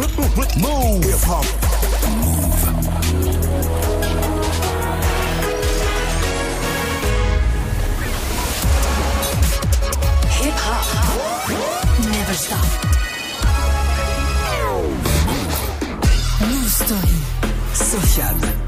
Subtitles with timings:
[0.00, 1.04] Move.
[1.04, 1.44] Hip hop.
[10.40, 11.50] Hip hop.
[12.10, 12.66] Never stop.
[16.48, 17.20] Move Story.
[18.22, 18.59] Avec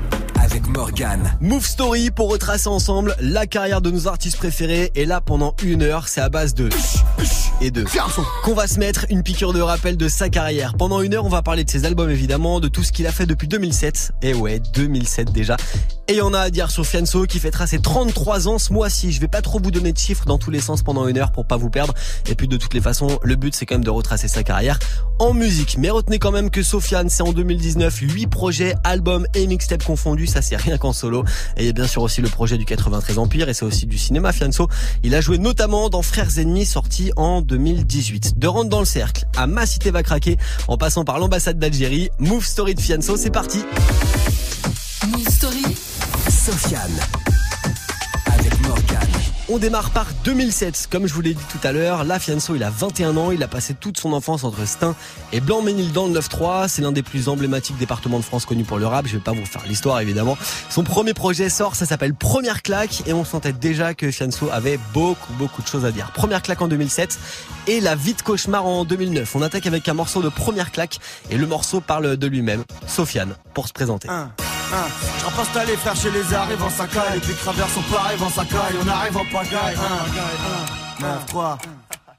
[0.72, 1.36] Morgan.
[1.40, 4.90] Move Story pour retracer ensemble la carrière de nos artistes préférés.
[4.94, 6.68] Et là, pendant une heure, c'est à base de
[7.60, 7.84] et de
[8.42, 10.74] qu'on va se mettre une piqûre de rappel de sa carrière.
[10.74, 13.12] Pendant une heure, on va parler de ses albums évidemment, de tout ce qu'il a
[13.12, 14.12] fait depuis 2007.
[14.22, 15.56] Et ouais, 2007 déjà.
[16.08, 19.12] Et on a à dire sur Fianso qui fêtera ses 33 ans ce mois-ci.
[19.12, 21.30] Je vais pas trop vous donner de chiffres dans tous les sens pendant une heure
[21.30, 21.94] pour pas vous perdre.
[22.28, 24.80] Et puis de toutes les façons, le but c'est quand même de retracer sa carrière
[25.20, 25.76] en musique.
[25.78, 30.26] Mais retenez quand même que Sofiane, c'est en 2019, 8 projets, albums et mixtapes confondus.
[30.26, 31.24] Ça c'est rien qu'en solo.
[31.56, 33.86] Et il y a bien sûr aussi le projet du 93 Empire et c'est aussi
[33.86, 34.68] du cinéma Fianso.
[35.02, 38.38] Il a joué notamment dans Frères Ennemis sorti en 2018.
[38.38, 40.36] De rentrer dans le cercle à Ma Cité va craquer
[40.68, 42.10] en passant par l'ambassade d'Algérie.
[42.18, 43.64] Move Story de Fianso, c'est parti.
[45.08, 45.64] Move Story.
[46.30, 47.21] Sofiane.
[49.48, 50.86] On démarre par 2007.
[50.88, 53.32] Comme je vous l'ai dit tout à l'heure, là, Fianso, il a 21 ans.
[53.32, 54.94] Il a passé toute son enfance entre Stein
[55.32, 56.68] et Blanc-Ménil dans le 9-3.
[56.68, 59.06] C'est l'un des plus emblématiques départements de France connus pour le rap.
[59.06, 60.38] Je vais pas vous faire l'histoire, évidemment.
[60.70, 63.02] Son premier projet sort, ça s'appelle Première claque.
[63.06, 66.12] Et on sentait déjà que Fianso avait beaucoup, beaucoup de choses à dire.
[66.12, 67.18] Première claque en 2007
[67.66, 69.34] et La vie de cauchemar en 2009.
[69.34, 72.62] On attaque avec un morceau de Première claque et le morceau parle de lui-même.
[72.86, 74.08] Sofiane, pour se présenter.
[74.72, 74.88] Hein.
[75.18, 78.30] Je repasse les frères chez les arrives en sacaille Et puis travers son pareil en
[78.30, 79.76] sacaille On arrive en pagaille.
[81.00, 81.58] 1, 9, 3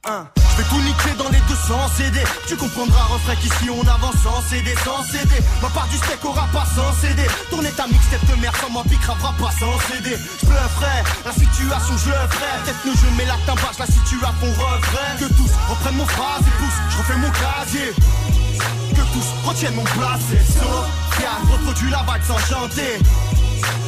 [0.06, 4.42] je vais tout niquer dans les 200 CD Tu comprendras refrain qu'ici on avance sans
[4.50, 8.36] CD Sans CD Ma part du steak aura pas sans CD Tourner ta mixtape de
[8.42, 12.94] merde sans moi pas sans CD Je frère, la situation je le ferai Peut-être nous
[12.94, 16.98] je mets la timbache, la situation refrain Que tous reprennent mon phrase et pousse, je
[16.98, 23.00] refais mon casier que tous retiennent mon placé Sofiane, reproduit la vague sans chanter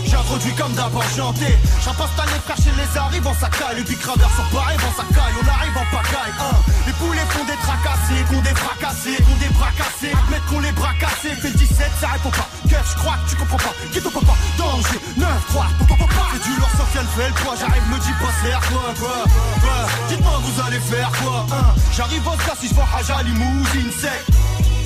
[0.06, 1.58] J'introduis comme d'abord chanté.
[1.84, 5.34] J'imposte les frères chez les arrives en sacaille Les big ravers sont pareils en sacaille
[5.42, 6.36] On arrive en pagaille.
[6.40, 6.56] Hein.
[6.88, 8.24] Les poulets font des tracassés.
[8.30, 11.92] Qu'on des fracassés Qu'on des bras cassés Admettre qu'on les bras cassés Fait le 17
[12.00, 12.48] ça répond pas.
[12.70, 13.76] Kev je crois que tu comprends pas?
[13.92, 15.00] Qui ton papa Danger.
[15.18, 15.68] 9 3
[16.32, 17.56] C'est du lourd Sofiane fait le poids.
[17.60, 19.80] J'arrive me dis pas c'est quoi quoi.
[20.08, 21.46] Dites-moi vous allez faire quoi?
[21.92, 24.24] J'arrive au cas si je vois Haja limousine sec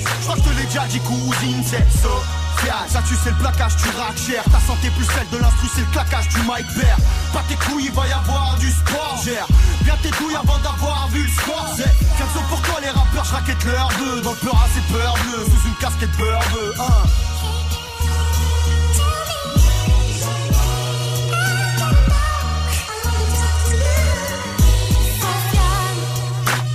[0.04, 3.36] je crois que je te l'ai déjà dit cousine c'est Sofiane Ça tu sais le
[3.36, 4.42] plaquage rates cher.
[4.44, 6.96] Ta santé plus celle de l'instru c'est le claquage du mic bear
[7.32, 9.46] Pas tes couilles il va y avoir du sport Gère.
[9.82, 13.24] Bien tes douilles avant d'avoir vu le score C'est pour pourquoi les rappeurs.
[13.24, 16.74] Je raquette leur deux Dans le peur assez peur bleu Sous une casquette peur bleu
[16.78, 17.29] hein.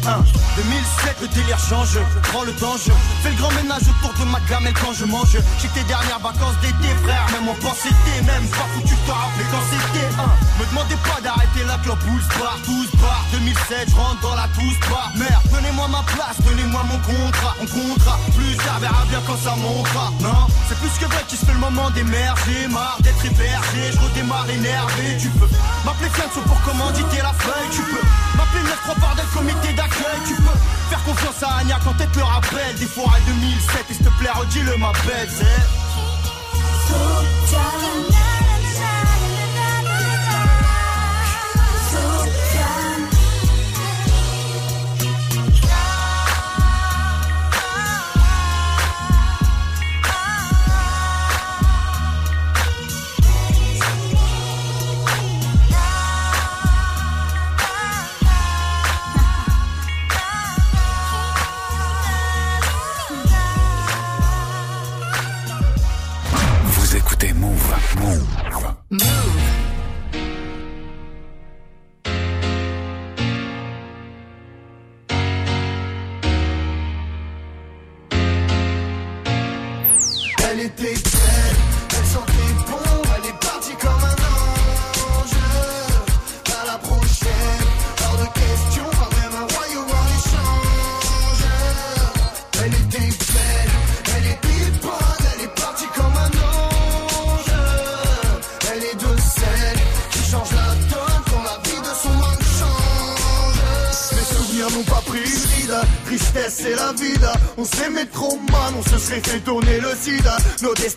[0.06, 1.98] 2007, le délire change,
[2.30, 2.94] prends le danger.
[3.24, 5.34] Fais le grand ménage autour de ma gamelle quand je mange.
[5.34, 7.26] J'ai tes dernières vacances d'été, frère.
[7.34, 7.90] Même en pensée
[8.22, 10.30] même pas foutu de te rappeler quand c'était un.
[10.62, 13.26] Me demandez pas d'arrêter la clope ou bar, tous bar.
[13.32, 15.12] 2007, je rentre dans la tous bar.
[15.16, 17.56] Merde, donnez-moi ma place, donnez-moi mon contrat.
[17.62, 20.14] On contrat, plus tard, verra bien quand ça montera.
[20.22, 22.68] Non, c'est plus que vrai qui se fait le moment d'émerger.
[22.70, 25.18] Marre d'être hébergé, je redémarre énervé.
[25.20, 25.50] Tu peux
[25.84, 27.70] m'appeler Fianso pour commanditer la feuille.
[27.74, 28.06] Tu peux
[28.38, 29.95] m'appeler 9-3 par des comité d'accueil.
[30.28, 33.86] Tu peux faire confiance à Anya quand elle te rappelle des forêts 2007.
[33.90, 35.86] Et s'il te plaît, redis-le ma belle, c'est.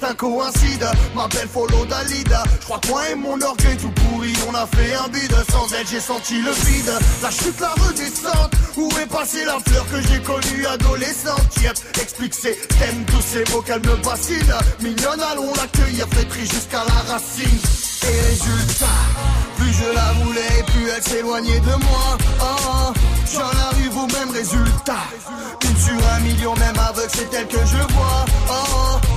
[0.08, 2.42] Destins coïncident, ma belle follow Dalida.
[2.60, 5.34] Je crois que moi et mon orgueil tout pour pourri, on a fait un bide.
[5.50, 6.92] Sans elle, j'ai senti le vide.
[7.22, 8.52] La chute, la redescente.
[8.76, 11.56] Où est passée la fleur que j'ai connue adolescente?
[11.62, 14.54] Yep, explique ses thèmes, tous ces mots qu'elle me bassine.
[14.80, 17.58] Mignonne, allons l'accueillir, flétrie jusqu'à la racine.
[18.02, 18.86] Et résultat,
[19.56, 22.18] plus je la voulais, plus elle s'éloignait de moi.
[22.40, 22.92] Oh, oh,
[23.32, 25.04] j'en arrive au même résultat.
[25.64, 28.24] Une sur un million, même aveugle, c'est elle que je vois.
[28.48, 29.07] Oh, oh, oh.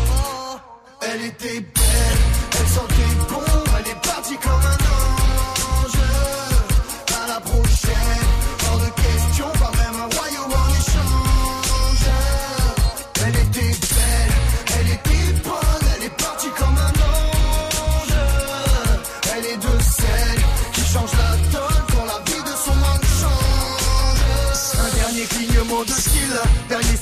[1.01, 2.21] Elle était belle,
[2.59, 3.41] elle sentait bon,
[3.79, 5.99] elle est partie comme un ange.
[7.23, 8.40] À la prochaine,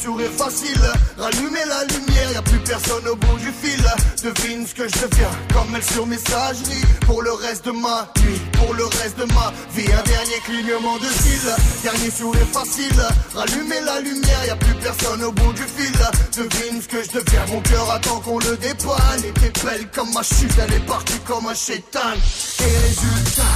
[0.01, 0.81] sourire facile.
[1.17, 3.83] Rallumer la lumière, y a plus personne au bout du fil.
[4.23, 6.83] Devine ce que je deviens, comme elle sur messagerie.
[7.05, 9.91] Pour le reste de ma nuit, pour le reste de ma vie.
[9.91, 11.49] Un dernier clignement de style,
[11.83, 13.01] dernier sourire facile.
[13.35, 15.97] Rallumer la lumière, y a plus personne au bout du fil.
[16.37, 19.23] Devine ce que je deviens, mon cœur attend qu'on le dépanne.
[19.25, 22.13] était belle comme ma chute, elle est partie comme un chétan.
[22.59, 23.55] Et résultat,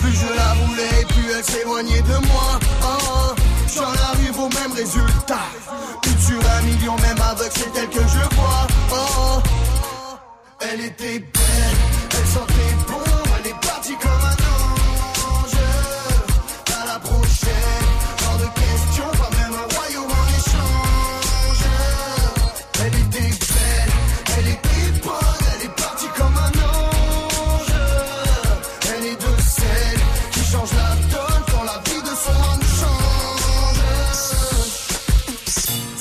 [0.00, 2.60] plus je la voulais, plus elle s'éloignait de moi.
[2.82, 3.43] Oh, oh,
[3.74, 5.46] J'en arrive au même résultat.
[6.06, 8.66] Une sur un million, même aveugle, c'est elle que je vois.
[8.92, 10.16] Oh, oh,
[10.60, 11.76] elle était belle,
[12.10, 13.02] elle sentait bon,
[13.40, 14.43] elle est partie comme un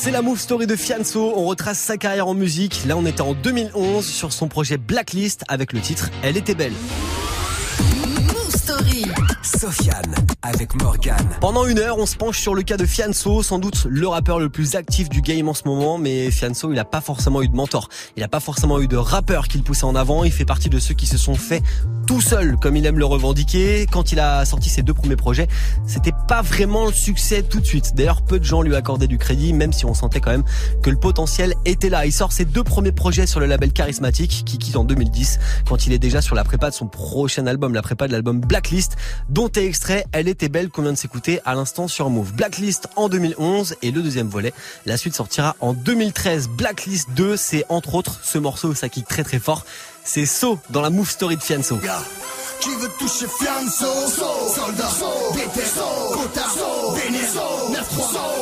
[0.04, 1.32] C'est la move story de Fianso.
[1.34, 2.82] On retrace sa carrière en musique.
[2.86, 6.74] Là, on était en 2011 sur son projet Blacklist avec le titre Elle était belle.
[9.63, 11.25] Sofiane avec Morgan.
[11.39, 14.38] Pendant une heure, on se penche sur le cas de Fianso, sans doute le rappeur
[14.38, 17.48] le plus actif du game en ce moment, mais Fianso, il a pas forcément eu
[17.48, 17.88] de mentor.
[18.18, 20.25] Il a pas forcément eu de rappeur qui le poussait en avant.
[20.25, 21.63] Il fait partie de ceux qui se sont fait
[22.07, 23.88] tout seul, comme il aime le revendiquer.
[23.89, 25.48] Quand il a sorti ses deux premiers projets,
[25.88, 27.95] c'était pas vraiment le succès tout de suite.
[27.95, 30.44] D'ailleurs, peu de gens lui accordaient du crédit, même si on sentait quand même
[30.81, 32.06] que le potentiel était là.
[32.06, 35.39] Il sort ses deux premiers projets sur le label Charismatic, qui quitte en 2010,
[35.69, 38.42] quand il est déjà sur la prépa de son prochain album, la prépa de l'album
[38.42, 38.98] Blacklist,
[39.30, 42.34] dont extrait Elle était belle qu'on vient de s'écouter à l'instant sur Move.
[42.34, 44.54] Blacklist en 2011 et le deuxième volet,
[44.86, 46.50] la suite sortira en 2013.
[46.50, 49.66] Blacklist 2, c'est entre autres ce morceau, ça kick très très fort.
[50.04, 51.80] C'est So dans la Move Story de Fianso.
[51.84, 52.02] Yeah.
[52.60, 53.86] Qui veut toucher Fianso?
[54.08, 54.90] Soldat,
[55.34, 55.62] BT,
[56.14, 56.46] Kota,
[56.96, 58.32] Béné, 9-3, Fresh Laissez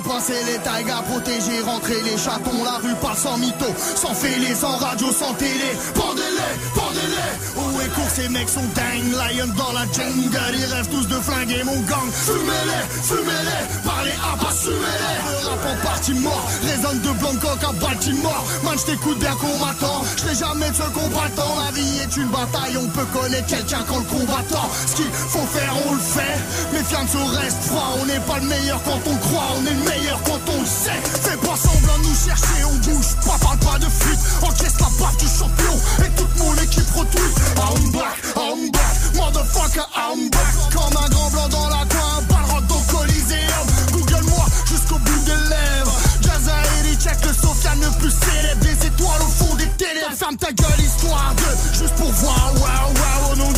[0.00, 3.66] passer les taigas protégés Rentrer les chatons, la rue parle sans mytho.
[3.96, 5.72] Sans fêlés, sans radio, sans télé.
[5.94, 7.30] Pendez-les, pendez-les.
[7.56, 9.12] Où est court, ces mecs sont dingues.
[9.12, 12.08] Lion dans la jungle Ils rêvent tous de flinguer mon gang.
[12.12, 13.82] Fumez-les, fumez-les.
[13.84, 18.44] Parlez à pas, fumez-les Le rap en partie mort Résonne de Blancoc à Baltimore.
[18.64, 21.54] Man, je t'écoute bien combattant Je n'ai jamais de ce combattant.
[21.64, 24.68] La vie est une bataille, on peut connaître quelqu'un quand le combattant.
[24.86, 26.38] Ce qu'il faut faire, on le fait.
[26.72, 29.48] Mais Fianso reste froid On n'est pas le meilleur quand on croit.
[29.58, 31.00] On est le meilleur quand on le sait.
[31.22, 35.16] Fais pas semblant nous chercher, on bouge pas Parle pas de fuite, encaisse la baffe
[35.18, 35.74] du champion
[36.04, 40.54] Et toute mon équipe retweet I'm back, I'm back Motherfucker, I'm back.
[40.72, 45.48] Comme un grand blanc dans la coin Balle dans le Coliseum Google-moi jusqu'au bout des
[45.48, 45.96] lèvres.
[46.22, 50.36] Jazza et check le Sofiane le plus célèbre Des étoiles au fond des télé Ferme
[50.36, 52.52] ta gueule histoire de Juste pour voir.
[52.54, 53.52] Wow wow Au nom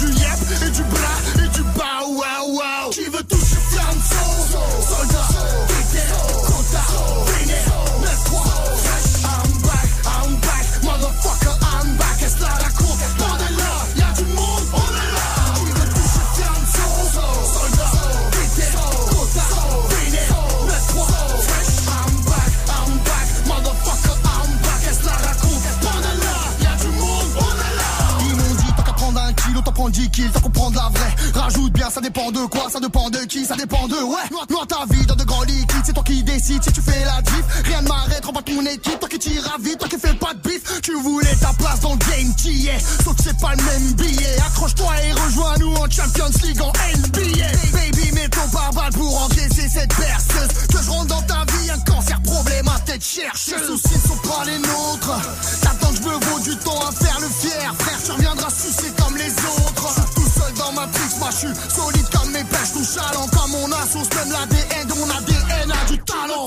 [29.81, 31.15] prends 10 kills T'en comprendre la vraie.
[31.35, 34.27] Rajoute bien Ça dépend de quoi Ça dépend de qui Ça dépend de ouais.
[34.51, 37.23] Noie ta vie dans de grands liquides C'est toi qui décides Si tu fais la
[37.23, 37.45] diff.
[37.65, 40.49] Rien ne m'arrête pas ton équipe Toi qui tires vite Toi qui fais pas de
[40.49, 40.81] bif.
[40.83, 43.93] Tu voulais ta place dans le game Qui est Sauf que c'est pas le même
[43.95, 44.37] billet.
[44.47, 49.97] Accroche-toi et rejoins-nous en Champions League en NBA Baby mets ton pare-balles pour encaisser cette
[49.97, 50.67] berceuse.
[50.69, 53.55] Que je rentre dans ta vie Un cancer problème à tête chercheuse.
[53.61, 55.21] Les soucis sont pas les nôtres.
[55.63, 57.75] T'attends que je me vaut du temps à faire le fier.
[57.79, 61.37] Frère tu reviendras sucer comme les autres Suis tout seul dans ma prise Moi je
[61.37, 65.73] suis solide comme mes pêches Tout chalant comme mon assos Même l'ADN de mon ADN
[65.73, 66.47] a du talent.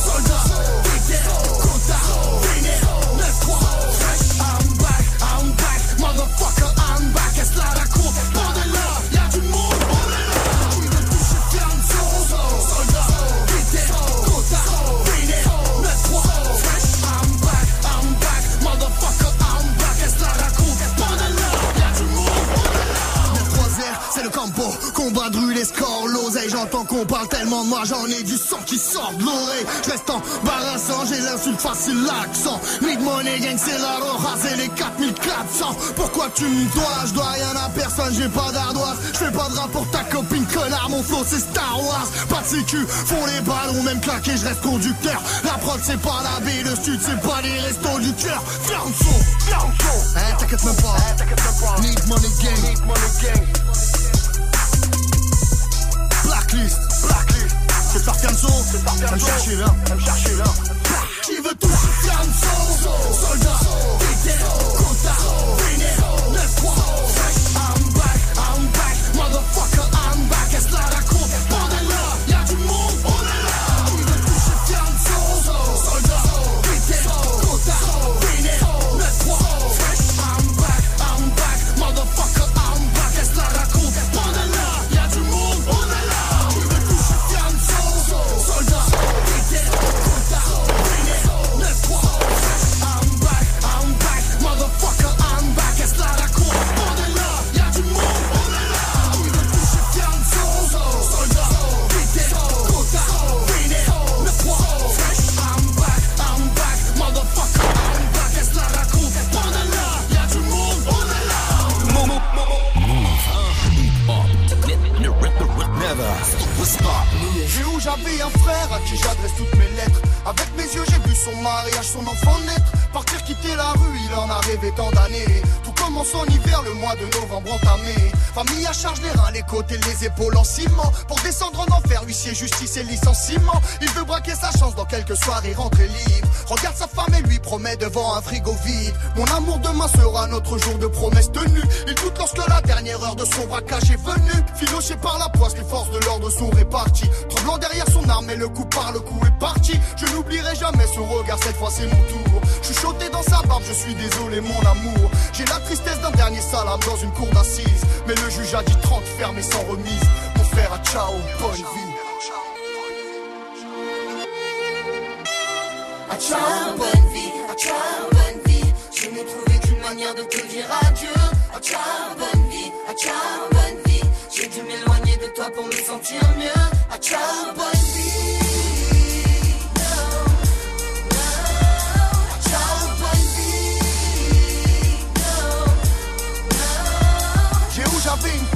[0.00, 0.89] Soldat,
[26.50, 29.66] j'entends qu'on parle tellement de moi, j'en ai du sang qui sort de l'oreille.
[29.84, 32.60] Je reste embarrassant, j'ai l'insulte facile, l'accent.
[32.82, 35.76] Mid money gang, c'est la raser les 4400.
[35.96, 37.06] Pourquoi tu me dois?
[37.06, 38.96] Je dois rien à personne, j'ai pas d'ardoise.
[39.12, 42.08] Je fais pas de rap pour ta copine, connard, mon flow c'est Star Wars.
[42.28, 45.20] Pas de sécu, font les ballons, même claqué, je reste conducteur.
[45.44, 48.42] La prod c'est pas la vie, le sud c'est pas les restos du cœur.
[48.62, 50.38] Ferme son, ferme son.
[50.38, 51.80] T'inquiète même pas, hein, t'inquiète même pas.
[51.80, 53.99] Need money gang, need money gang.
[56.50, 57.56] Blacklist, blacklist.
[57.92, 59.14] C'est Farcanso, c'est Farcanso.
[59.14, 59.66] me chercher là,
[60.04, 60.44] chercher là.
[61.22, 63.60] Qui veut toucher Fianso Soldat,
[64.00, 65.16] vétéran, compta,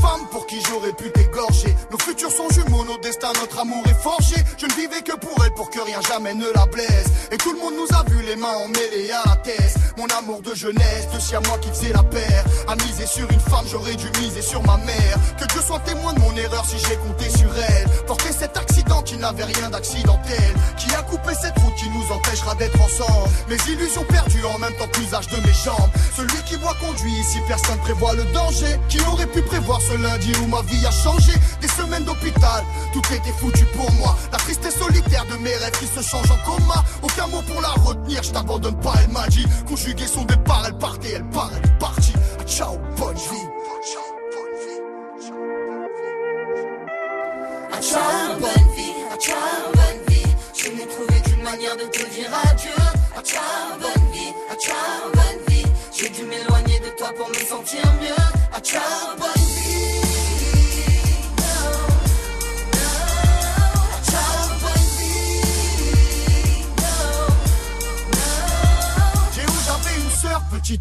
[0.01, 1.75] femme pour qui j'aurais pu t'égorger.
[1.91, 4.37] Nos futurs sont jumeaux, nos destins, notre amour est forgé.
[4.59, 7.09] Je ne vivais que pour elle, pour que rien jamais ne la blesse.
[7.31, 9.75] Et tout le monde nous a vu les mains emmêlées à la tête.
[9.97, 12.45] Mon amour de jeunesse, de si à moi qui faisait la paire.
[12.69, 15.17] À miser sur une femme, j'aurais dû miser sur ma mère.
[15.39, 17.89] Que Dieu soit témoin de mon erreur si j'ai compté sur elle.
[18.07, 20.55] Porter cet accident qui n'avait rien d'accidentel.
[20.77, 23.31] Qui a coupé cette route qui nous empêchera d'être ensemble.
[23.49, 25.91] Mes illusions perdues en même temps que l'usage de mes jambes.
[26.17, 28.79] Celui qui voit conduit ici, personne prévoit le danger.
[28.89, 33.03] Qui aurait pu prévoir ce lundi où ma vie a changé Des semaines d'hôpital, tout
[33.13, 34.17] était foutu pour moi.
[34.33, 36.85] La tristesse solitaire de mes rêves qui se changent en coma.
[37.03, 39.47] Aucun mot pour la retenir, je t'abandonne pas, elle m'a dit.
[39.69, 42.13] Conjuguer son départ, elle partait, elle part, elle est partie.
[42.41, 43.49] Ah, ciao, bonne vie.
[47.73, 49.37] À ciao, bonne vie, à ciao,
[49.75, 50.35] bonne vie.
[50.57, 52.71] Je n'ai trouvé qu'une manière de te dire adieu.
[53.17, 55.67] À ciao, bonne vie, ciao, bonne vie.
[55.97, 58.35] J'ai dû m'éloigner de toi pour me sentir mieux.
[58.65, 59.44] Ciao, bonne vie.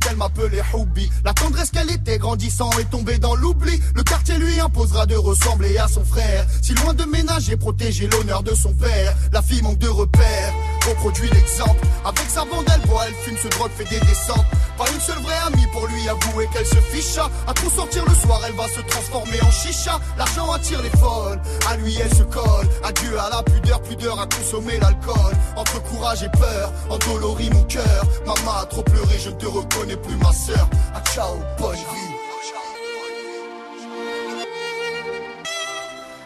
[0.09, 1.09] Elle m'appelait Houbi.
[1.25, 3.79] La tendresse qu'elle était grandissant est tombée dans l'oubli.
[3.95, 6.45] Le quartier lui imposera de ressembler à son frère.
[6.61, 9.13] Si loin de ménager, protéger l'honneur de son père.
[9.31, 10.53] La fille manque de repères.
[10.87, 11.79] Reproduit l'exemple.
[12.05, 14.45] Avec sa bande, elle boit, elle fume, se drogue, fait des descentes.
[14.77, 17.17] Pas une seule vraie amie pour lui avouer qu'elle se fiche.
[17.47, 19.99] À trop sortir le soir, elle va se transformer en chicha.
[20.17, 21.41] L'argent attire les folles.
[21.69, 22.67] À lui, elle se colle.
[22.83, 25.33] Adieu à la pudeur, pudeur à consommer l'alcool.
[25.55, 28.05] Entre courage et peur, endolorit mon cœur.
[28.25, 30.67] Maman a trop pleuré, je ne te reconnais plus, ma sœur.
[30.95, 32.12] Ah, ciao, bonne.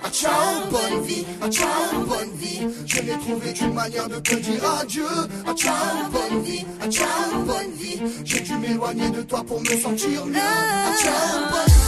[0.04, 2.68] Ah, ciao, bonne vie, ah, ciao, bonne vie.
[2.86, 5.04] Je n'ai trouvé qu'une manière de te dire adieu.
[5.46, 5.74] Ah, ciao,
[6.12, 8.00] bonne vie, ah, ciao, bonne vie.
[8.24, 10.40] J'ai dû m'éloigner de toi pour me sentir mieux.
[10.40, 11.87] Ah, ciao, bonne vie.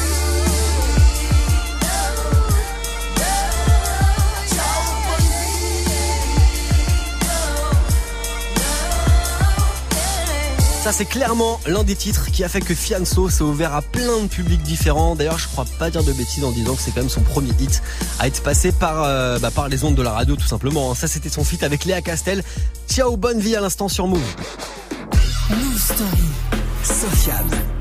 [10.82, 14.22] Ça, c'est clairement l'un des titres qui a fait que Fianso s'est ouvert à plein
[14.22, 15.14] de publics différents.
[15.14, 17.50] D'ailleurs, je crois pas dire de bêtises en disant que c'est quand même son premier
[17.60, 17.84] hit
[18.18, 20.96] à être passé par, euh, bah, les ondes de la radio, tout simplement.
[20.96, 22.44] Ça, c'était son feat avec Léa Castel.
[22.88, 24.22] Ciao, bonne vie à l'instant sur Move.
[25.50, 26.30] Move Story.
[26.82, 27.79] Sofiane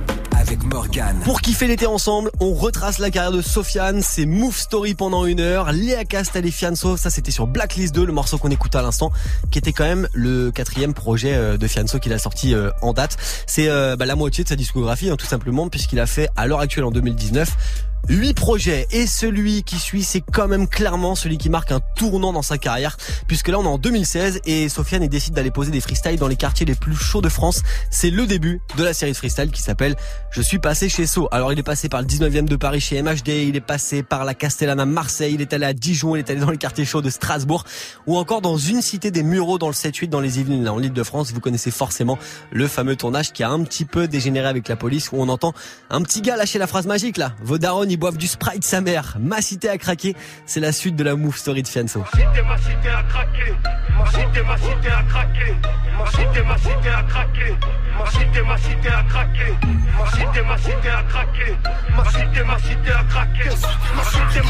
[1.24, 5.40] Pour kiffer l'été ensemble, on retrace la carrière de Sofiane, c'est Move Story pendant une
[5.40, 9.12] heure, Léa et Fianso, ça c'était sur Blacklist 2, le morceau qu'on écoute à l'instant,
[9.50, 12.94] qui était quand même le quatrième projet euh, de Fianso qu'il a sorti euh, en
[12.94, 13.18] date.
[13.46, 16.46] C'est euh, bah, la moitié de sa discographie, hein, tout simplement, puisqu'il a fait à
[16.46, 21.36] l'heure actuelle en 2019 Huit projets et celui qui suit c'est quand même clairement celui
[21.36, 25.06] qui marque un tournant dans sa carrière puisque là on est en 2016 et Sofiane
[25.08, 27.62] décide d'aller poser des freestyles dans les quartiers les plus chauds de France.
[27.90, 29.94] C'est le début de la série de freestyle qui s'appelle
[30.30, 31.28] Je suis passé chez So.
[31.32, 34.24] Alors il est passé par le 19e de Paris chez MHD, il est passé par
[34.24, 37.02] la Castellana Marseille, il est allé à Dijon, il est allé dans les quartiers chauds
[37.02, 37.64] de Strasbourg
[38.06, 41.32] ou encore dans une cité des Mureaux dans le 7-8 dans les Yvelines en Ile-de-France.
[41.32, 42.18] Vous connaissez forcément
[42.52, 45.52] le fameux tournage qui a un petit peu dégénéré avec la police où on entend
[45.90, 47.34] un petit gars lâcher la phrase magique là.
[47.42, 47.58] Vos
[47.90, 49.16] ils boivent du Sprite sa mère.
[49.20, 50.14] Ma cité a craqué.
[50.46, 52.00] C'est la suite de la move story de Fianso.
[52.00, 53.54] Ma cité, ma cité a craqué.
[53.98, 55.54] Ma cité, ma cité a craqué.
[55.98, 57.54] Ma cité, ma cité a craqué.
[57.58, 59.54] Ma cité, ma cité a craqué.
[59.98, 61.56] Ma cité, ma cité a craqué.
[61.96, 63.48] Ma cité, ma cité a craqué.
[63.94, 64.40] Ma cité,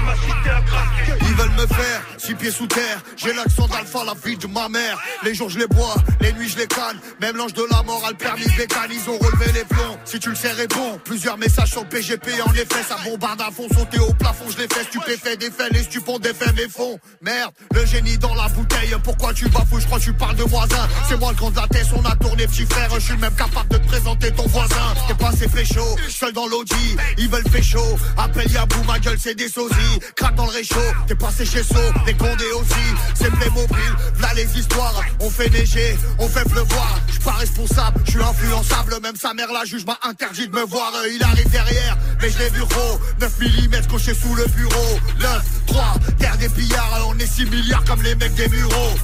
[0.00, 1.12] ma cité a craqué.
[1.20, 3.00] Ils veulent me faire six pieds sous terre.
[3.16, 4.98] J'ai l'accent d'alpha, la vie de ma mère.
[5.22, 6.98] Les jours je les bois, les nuits je les canne.
[7.20, 8.90] Même l'ange de la mort a le permis bécane.
[8.90, 9.96] Ils ont relevé les plombs.
[10.04, 11.00] Si tu le sais, réponds.
[11.04, 12.30] Plusieurs messages sur PGP.
[12.42, 13.66] En effet, ça bombarde à fond.
[13.74, 14.84] Sauter au plafond, je les fais.
[14.84, 16.98] Stupéfait, des faits, les stupons, des faits, mes fonds.
[17.20, 18.94] Merde, le génie dans la bouteille.
[19.02, 20.88] Pourquoi tu bafoues Je crois que tu parles de voisin.
[21.08, 22.90] C'est moi le grand de la tête, on a tourné, petit frère.
[22.94, 24.94] Je suis même capable de te présenter ton voisin.
[25.08, 26.96] T'es passé chaud, seul dans l'audi.
[27.18, 27.98] Ils veulent chaud.
[28.16, 30.00] Appelle Yabou, ma gueule, c'est des sosies.
[30.16, 30.76] Craque dans le réchaud,
[31.06, 32.86] t'es passé chez So, t'es condé aussi.
[33.14, 35.02] C'est mobile, là les histoires.
[35.20, 37.00] On fait neiger, on fait pleuvoir.
[37.08, 38.98] J'suis pas responsable, j'suis influençable.
[39.02, 40.92] Même sa mère la juge m'a interdit de me voir.
[40.96, 43.00] Euh, arrive derrière, mais je l'ai vu gros.
[43.20, 45.00] 9 mm coché sous le bureau.
[45.20, 47.06] 9, 3, terre des pillards.
[47.08, 48.94] On est 6 milliards comme les mecs des bureaux.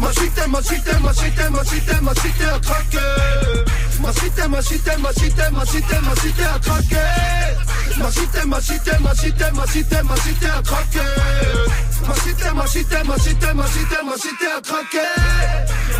[0.00, 2.98] Ma cité, ma cité, ma cité, ma cité, ma cité a craqué.
[4.00, 6.96] Ma cité, ma cité, ma cité, ma cité, ma cité a craqué.
[7.98, 10.98] Ma cité, ma cité, ma cité, ma cité, ma cité a craqué.
[12.08, 15.06] Ma cité, ma cité, ma cité, ma cité, ma cité a craqué.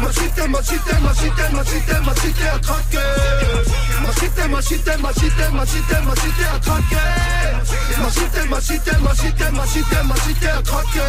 [0.01, 3.07] Ma cité, ma cité, ma cité, ma cité, ma cité a craqué.
[4.03, 7.07] Ma cité, ma cité, ma cité, ma cité, ma cité a craqué.
[8.03, 11.07] Ma cité, ma cité, ma cité, ma cité, ma cité a craqué.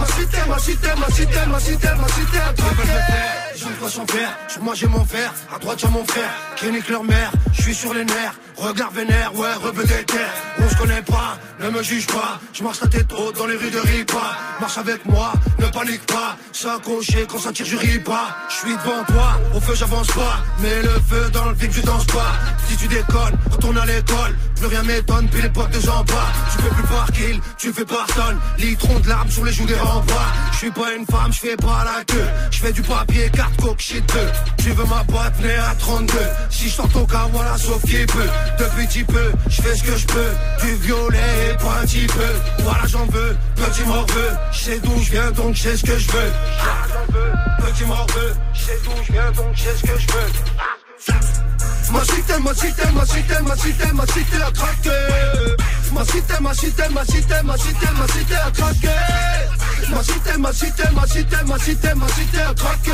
[0.00, 3.74] Ma cité, ma cité, ma cité, ma cité, a craqué.
[3.80, 6.70] Je ne sans faire, sur moi j'ai mon frère, à droite j'ai mon frère, qui
[6.70, 10.68] nique leur mère, je suis sur les nerfs, regard vénère, ouais, rebeu des terres, on
[10.68, 13.70] se connaît pas, ne me juge pas, je marche la tête haute dans les rues
[13.70, 18.36] de Ripa, marche avec moi, ne panique pas, s'accrocher quand ça tire je ris pas,
[18.48, 21.82] je suis devant toi, au feu j'avance pas, mais le feu dans le vide je
[21.82, 22.32] danse pas,
[22.68, 26.62] si tu déconnes, retourne à l'école, plus rien m'étonne, puis l'époque de Jean pas, tu
[26.62, 29.74] fais plus par kill, tu fais par tonne, litron de larmes sur les joues des
[29.74, 33.30] remparts, je suis pas une femme, je fais pas la queue, je fais du papier,
[34.58, 36.18] tu veux ma boîte, née à 32,
[36.50, 38.28] si je sors ton cas, voilà, sauf qui peut,
[38.58, 40.30] de petit peu, je fais ce que je peux,
[40.62, 45.10] du violet, pas un petit peu, voilà j'en veux, petit morveux, je sais d'où je
[45.10, 46.32] viens donc je sais ce que je veux,
[47.66, 51.24] petit morveux, je sais d'où je viens donc je sais ce que je veux.
[51.92, 54.90] Ma cité, ma cité, ma cité, ma cité, ma cité a craqué.
[55.92, 58.88] Ma cité, ma cité, ma cité, ma cité, ma cité a craqué.
[59.90, 62.90] Ma cité, ma cité, ma cité, ma cité, ma cité a craqué.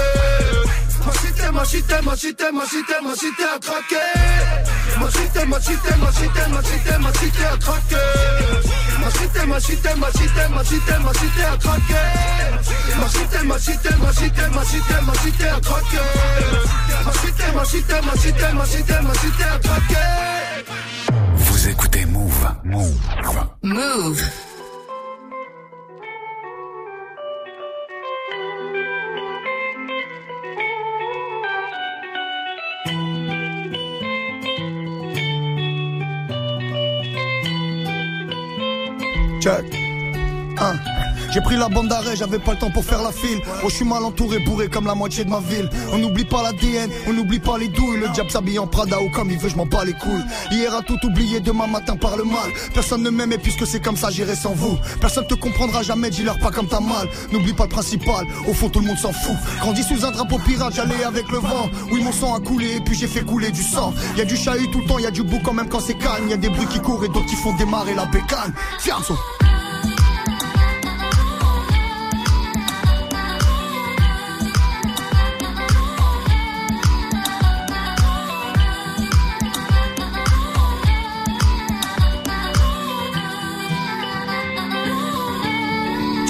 [1.07, 3.97] Ma cité, ma cité, ma cité, ma cité, ma cité a craqué.
[5.01, 7.97] Ma cité, ma cité, ma cité, ma cité, ma cité a craqué.
[9.01, 12.05] Ma cité, ma cité, ma cité, ma cité, ma cité a craqué.
[13.01, 16.05] Ma cité, ma cité, ma cité, ma cité, ma cité a craqué.
[17.07, 18.91] Ma cité, ma cité, ma cité, ma cité
[21.37, 22.49] vous écoutez Move.
[22.65, 22.97] Move.
[23.63, 24.50] Move.
[40.59, 40.75] Un.
[41.33, 43.41] J'ai pris la bande d'arrêt, j'avais pas le temps pour faire la file.
[43.63, 45.71] Oh, je suis mal entouré, bourré comme la moitié de ma ville.
[45.93, 48.01] On n'oublie pas l'ADN, on n'oublie pas les douilles.
[48.01, 50.25] Le diable s'habille en Prada ou comme il veut, je m'en bats les couilles.
[50.51, 52.51] Hier a tout oublié, demain matin par le mal.
[52.75, 54.77] Personne ne m'aime et puisque c'est comme ça, j'irai sans vous.
[55.01, 57.09] Personne te comprendra jamais, dis-leur pas comme t'as mal.
[57.33, 59.37] N'oublie pas le principal, au fond tout le monde s'en fout.
[59.61, 61.71] Grandi sous un drapeau pirate, j'allais avec le vent.
[61.93, 63.95] Oui, mon sang a coulé et puis j'ai fait couler du sang.
[64.17, 65.95] Y a du chahut tout le temps, y a du bout quand même quand c'est
[65.97, 66.29] calme.
[66.29, 68.53] Y a des bruits qui courent et d'autres qui font démarrer la bécane.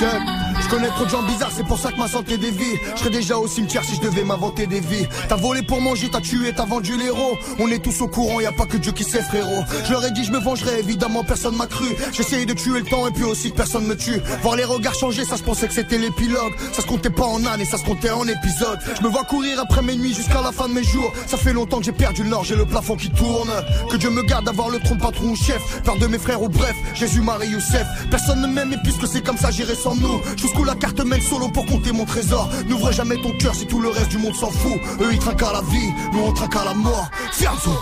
[0.01, 0.40] Jack.
[0.71, 2.77] Connais trop de gens bizarres, c'est pour ça que ma santé dévie.
[2.95, 5.07] Je serais déjà au cimetière si je devais m'inventer des vies.
[5.29, 7.37] T'as volé pour manger, t'as tué, t'as vendu l'héros.
[7.59, 9.65] On est tous au courant, y a pas que Dieu qui sait, frérot.
[9.85, 11.87] Je leur ai dit, je me vengerai, évidemment, personne m'a cru.
[12.13, 14.21] J'essayais de tuer le temps et puis aussi que personne me tue.
[14.43, 16.53] Voir les regards changer, ça je pensais que c'était l'épilogue.
[16.73, 18.79] Ça se comptait pas en et ça se comptait en épisodes.
[18.97, 21.13] Je me vois courir après mes nuits jusqu'à la fin de mes jours.
[21.27, 23.51] Ça fait longtemps que j'ai perdu le nord, j'ai le plafond qui tourne.
[23.91, 25.83] Que Dieu me garde d'avoir le trône patron ou chef.
[25.83, 27.87] Peur de mes frères ou bref, Jésus, Marie, Youssef.
[28.09, 30.21] Personne ne m'aime et puisque c'est comme ça, j'irai sans nous.
[30.65, 32.49] La carte mène solo pour compter mon trésor.
[32.69, 34.79] N'ouvre jamais ton cœur si tout le reste du monde s'en fout.
[35.01, 37.11] Eux ils trinquent à la vie, nous on trinque à la mort.
[37.33, 37.73] Fianzo.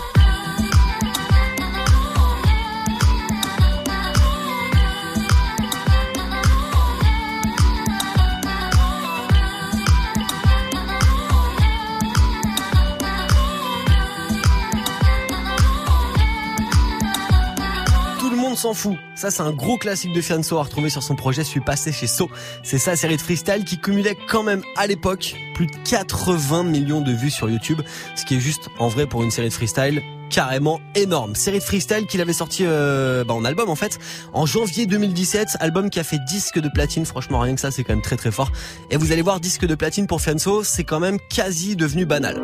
[18.59, 18.97] S'en fout.
[19.15, 21.93] Ça, c'est un gros classique de Fianso à retrouver sur son projet Je suis passé
[21.93, 22.29] chez So.
[22.61, 26.99] C'est sa série de freestyle qui cumulait quand même à l'époque plus de 80 millions
[26.99, 27.81] de vues sur YouTube.
[28.15, 31.35] Ce qui est juste, en vrai, pour une série de freestyle, carrément énorme.
[31.35, 33.97] Série de freestyle qu'il avait sorti euh, bah, en album en fait
[34.33, 37.05] en janvier 2017, album qui a fait disque de platine.
[37.05, 38.51] Franchement rien que ça c'est quand même très très fort.
[38.91, 42.41] Et vous allez voir disque de platine pour Fianso, c'est quand même quasi devenu banal.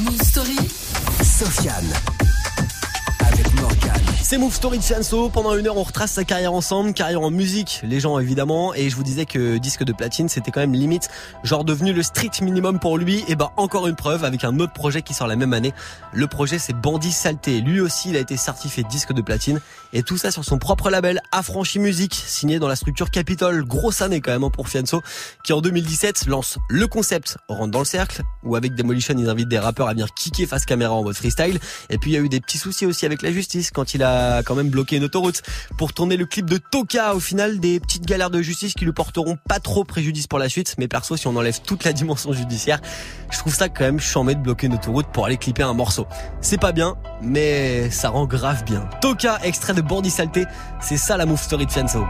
[0.00, 0.56] Move Story.
[1.22, 2.23] Sofiane.
[4.26, 5.28] C'est Move Story de Fianso.
[5.28, 8.72] Pendant une heure, on retrace sa carrière ensemble, carrière en musique, les gens évidemment.
[8.74, 11.10] Et je vous disais que disque de platine, c'était quand même limite,
[11.42, 13.22] genre devenu le strict minimum pour lui.
[13.28, 15.74] Et ben encore une preuve avec un autre projet qui sort la même année.
[16.14, 17.60] Le projet, c'est Bandit Saleté.
[17.60, 19.60] Lui aussi, il a été certifié disque de platine.
[19.92, 23.62] Et tout ça sur son propre label, Affranchi Musique, signé dans la structure Capitol.
[23.66, 25.02] Grosse année quand même hein, pour Fianso,
[25.44, 29.48] qui en 2017 lance le concept Rentre dans le cercle, où avec Demolition, ils invitent
[29.48, 31.58] des rappeurs à venir kicker face caméra en mode freestyle.
[31.90, 34.02] Et puis il y a eu des petits soucis aussi avec la justice quand il
[34.02, 34.13] a
[34.44, 35.42] quand même bloqué une autoroute
[35.78, 37.14] pour tourner le clip de Toka.
[37.14, 40.48] Au final, des petites galères de justice qui lui porteront pas trop préjudice pour la
[40.48, 40.74] suite.
[40.78, 42.80] Mais perso, si on enlève toute la dimension judiciaire,
[43.30, 46.06] je trouve ça quand même chambé de bloquer une autoroute pour aller clipper un morceau.
[46.40, 48.88] C'est pas bien, mais ça rend grave bien.
[49.00, 50.44] Toka, extrait de Bandit Saleté,
[50.80, 52.04] c'est ça la move story de Fianso.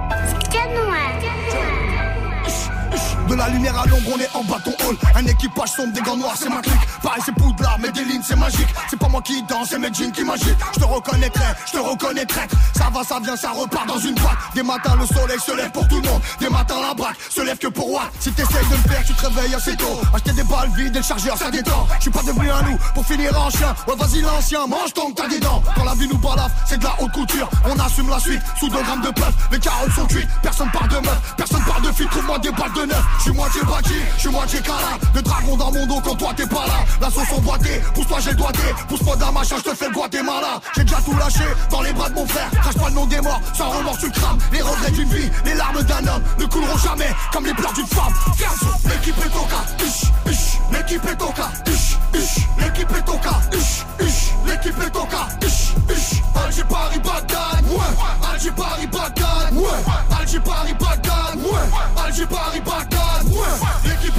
[3.29, 4.97] De la lumière à l'ombre, on est en bâton hall.
[5.15, 6.75] Un équipage sombre, des gants noirs, c'est ma clique.
[7.03, 8.69] Pareil, c'est poudlard, mais des lignes, c'est magique.
[8.89, 10.59] C'est pas moi qui danse, c'est mes jeans qui m'agitent.
[10.75, 12.55] Je te reconnaîtrai, je te reconnais traître.
[12.77, 14.37] Ça va, ça vient, ça repart dans une boîte.
[14.55, 16.21] Des matins, le soleil se lève pour tout le monde.
[16.39, 18.03] Des matins, la braque se lève que pour moi.
[18.21, 20.01] Si t'essayes de le faire, tu te réveilles assez tôt.
[20.15, 21.87] Acheter des balles vides et le chargeur, ça détend.
[21.97, 23.75] Je suis pas devenu un loup pour finir en chien.
[23.89, 25.63] Ouais, vas-y, l'ancien, mange tant t'as des dents.
[25.75, 27.49] Quand la vie nous balafre, c'est de la haute couture.
[27.65, 29.33] On assume la suite sous 2 grammes de puff.
[29.51, 32.09] Les carottes sont cuites, personne parle de meuf, personne parle de fille.
[32.09, 33.05] Trouve-moi des balles de neuf.
[33.19, 34.99] Je suis moitié bâti, je suis moitié cala.
[35.15, 36.85] Le dragon dans mon dos quand toi t'es pas là.
[37.01, 38.63] La sauce emboîtée, pousse-toi, j'ai le doigté.
[38.89, 40.61] Pousse-moi d'un machin, je te fais le Guatemala.
[40.77, 42.51] J'ai déjà tout lâché dans les bras de mon frère.
[42.51, 44.39] Crache pas le nom des morts, sans remords tu crames.
[44.53, 47.87] Les regrets d'une vie, les larmes d'un homme ne couleront jamais comme les pleurs d'une
[47.87, 48.13] femme.
[48.37, 54.91] Fianso, l'équipe est ush, ush, l'équipe est ush, ush, l'équipe est ush, ush, l'équipe est
[54.91, 56.21] toca, ush, ush.
[56.35, 62.61] Alger Paris Bagdad, ouais, Alger Paris Bagdad, ouais, Alger Paris Bagdad, ouais, Paris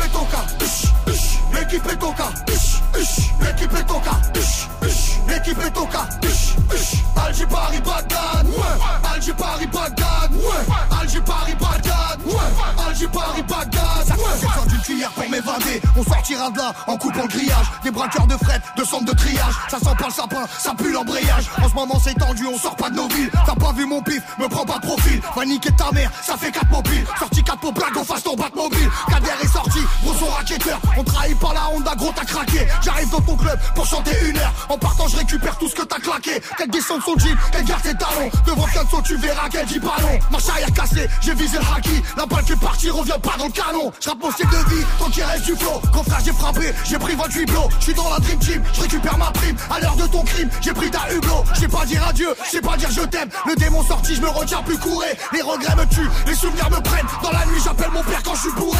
[0.05, 2.03] est ush, ush, l'équipe est
[2.51, 3.91] ush, l'équipe est
[4.37, 11.55] ush, l'équipe est ush, ush, Alger Paris Bagdad, ouais, Alger Paris Bagdad, ouais, Alger Paris
[11.59, 13.94] Bagdad, ouais, Alger Paris Bagdad.
[14.39, 17.91] J'ai besoin d'une cuillère pour m'évader, on sortira de là en coupant le grillage, des
[17.91, 21.49] braqueurs de fret, de centre de triage, ça sent pas le sapin, ça pue l'embrayage,
[21.63, 24.01] en ce moment c'est tendu, on sort pas de nos villes, t'as pas vu mon
[24.01, 27.43] pif, me prends pas de profil, va niquer ta mère, ça fait 4 mobiles, sorti
[27.43, 31.03] 4 pour blague, on fasse ton bat mobile, Kader est sorti, gros son racketteur, on
[31.03, 34.53] trahit par la Honda, gros t'as craqué, j'arrive dans ton club pour chanter une heure,
[34.69, 37.65] en partant je récupère tout ce que t'as claqué, qu'elle descend de son jean, qu'elle
[37.65, 41.57] garde ses talons, devant Fianso tu verras qu'elle dit ballon, marche arrière cassée, j'ai visé
[41.57, 43.91] le haki, la balle qui est partie revient pas dans le canon,
[44.25, 47.15] mon style de vie, tant qu'il reste du flow, quand frère j'ai frappé, j'ai pris
[47.15, 50.07] 28 blows, je suis dans la dream team, je récupère ma prime, à l'heure de
[50.07, 52.89] ton crime, j'ai pris ta hublot, je sais pas dire adieu, je sais pas dire
[52.89, 56.33] je t'aime, le démon sorti, je me retiens plus courir, les regrets me tuent, les
[56.33, 58.79] souvenirs me prennent, dans la nuit j'appelle mon père quand je suis bourré,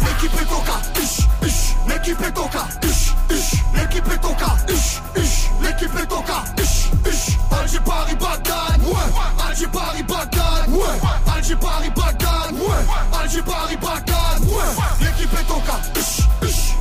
[0.00, 6.44] l'équipe est ush, ush, l'équipe est ush, ush, l'équipe est ush, ush, l'équipe est toca,
[6.58, 13.42] ush, ush, Alger Paris Bagdad, ouais, Alger Paris Bagdad, ouais, Alger Paris Bagdad, ouais, Alger
[13.42, 14.09] Paris Bagdad,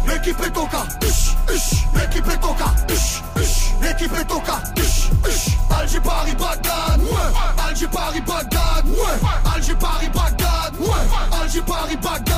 [0.09, 0.83] l'équipe est toca,
[1.95, 2.65] l'équipe est toca,
[3.81, 4.59] l'équipe est toca,
[5.79, 12.28] Alger Paris Bagdad, ouais, Alger Paris Bagdad, ouais, Alger Paris Bagdad, ouais, Alger Paris Bagdad,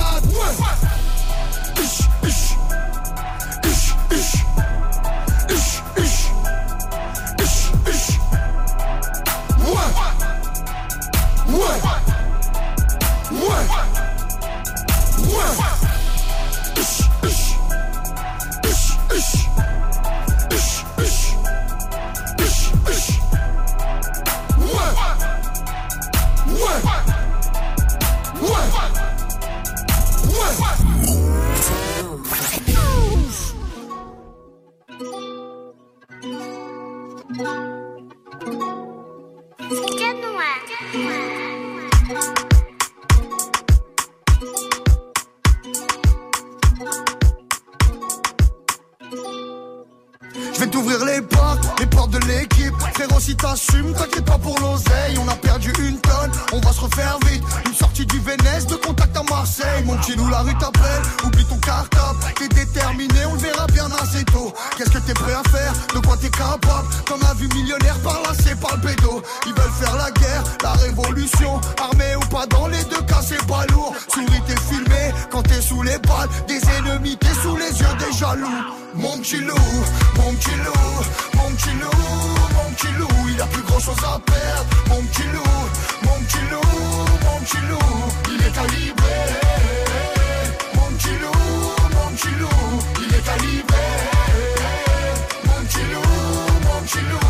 [40.94, 41.31] Je
[50.62, 52.74] vais t'ouvrir les portes, les portes de l'équipe.
[52.94, 55.18] Frérot, si t'assumes, t'inquiète pas pour l'oseille.
[55.20, 57.44] On a perdu une tonne, on va se refaire vite.
[57.66, 59.84] Une sortie du Vénès, de contact à Marseille.
[59.86, 62.20] Mon petit loup, la rue t'appelle, oublie ton cartable.
[62.38, 64.54] T'es déterminé, on le verra bien assez tôt.
[64.78, 65.74] Qu'est-ce que t'es prêt à faire?
[65.96, 66.88] De quoi t'es capable?
[67.06, 69.22] T'en as vu millionnaire par là, c'est pas le bédo.
[69.48, 71.60] Ils veulent faire la guerre, la révolution.
[71.82, 73.96] Armé ou pas, dans les deux cas, c'est pas lourd.
[74.14, 76.30] Souris, t'es filmé quand t'es sous les balles.
[76.48, 78.48] Des ennemis, t'es sous les yeux des jaloux.
[78.94, 79.56] Mon petit loup,
[80.18, 81.92] mon petit loup, mon petit loup,
[82.56, 84.70] mon petit loup, il a plus grand chose à perdre.
[84.90, 85.44] Mon petit loup,
[86.04, 86.62] mon petit loup,
[87.24, 87.80] mon petit loup,
[88.28, 89.18] il est calibré.
[90.76, 93.91] Mon petit loup, mon petit loup, il est calibré.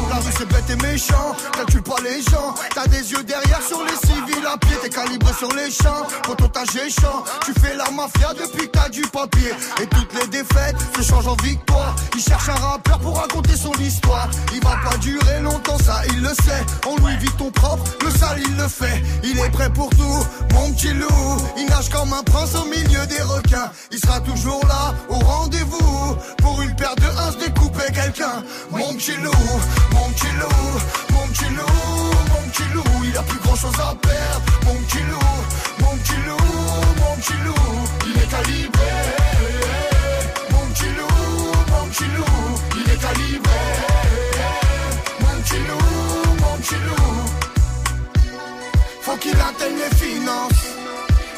[0.09, 2.55] La rue c'est bête et méchant, calcule pas les gens.
[2.73, 6.07] T'as des yeux derrière sur les civils à pied, t'es calibré sur les champs.
[6.25, 9.51] Phototage géchant, tu fais la mafia depuis que t'as du papier.
[9.81, 11.95] Et toutes les défaites se changent en victoire.
[12.15, 14.29] Il cherche un rappeur pour raconter son histoire.
[14.53, 16.63] Il va pas durer longtemps, ça il le sait.
[16.87, 19.03] On lui vit ton propre, le sale il le fait.
[19.23, 21.37] Il est prêt pour tout, mon petit loup.
[21.57, 23.71] Il nage comme un prince au milieu des requins.
[23.91, 26.17] Il sera toujours là, au rendez-vous.
[26.37, 28.43] Pour une paire de uns découper quelqu'un.
[28.71, 29.31] Mon petit loup,
[29.93, 30.71] mon petit loup,
[31.13, 33.03] mon petit loup, mon petit loup.
[33.05, 34.45] Il a plus grand chose à perdre.
[34.65, 35.39] Mon petit loup,
[35.79, 36.37] mon petit loup,
[37.01, 37.55] mon petit loup.
[38.07, 38.91] Il est calibré.
[40.51, 42.39] Mon petit loup, mon petit loup.
[42.75, 43.61] Il est calibré.
[45.21, 47.21] Mon petit loup, mon petit loup.
[49.01, 50.65] Faut qu'il atteigne les finances.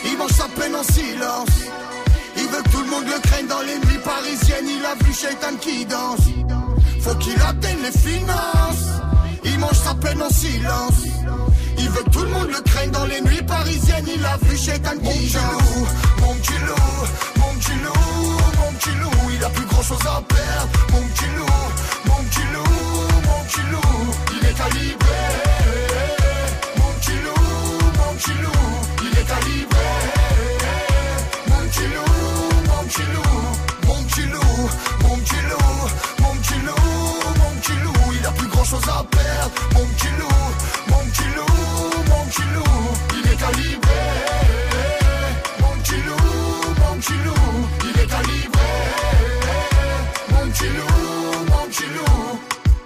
[0.05, 1.49] Il mange sa peine en silence.
[2.35, 4.67] Il veut que tout le monde le craigne dans les nuits parisiennes.
[4.67, 6.27] Il a vu Shaitan qui danse.
[7.03, 8.87] Faut qu'il atteigne les finances.
[9.43, 11.03] Il mange sa peine en silence.
[11.77, 14.05] Il veut que tout le monde le craigne dans les nuits parisiennes.
[14.15, 15.89] Il a vu Shaitan qui danse.
[16.21, 17.07] Mon petit loup,
[17.39, 19.31] mon petit loup, mon petit loup.
[19.35, 20.69] Il a plus grand chose à perdre.
[20.93, 21.45] Mon petit loup,
[22.05, 22.63] mon petit loup,
[23.27, 24.13] mon petit loup.
[24.31, 25.23] Il est calibré.
[26.77, 28.63] Mon petit loup, mon petit loup.
[29.01, 29.92] Il est calibré.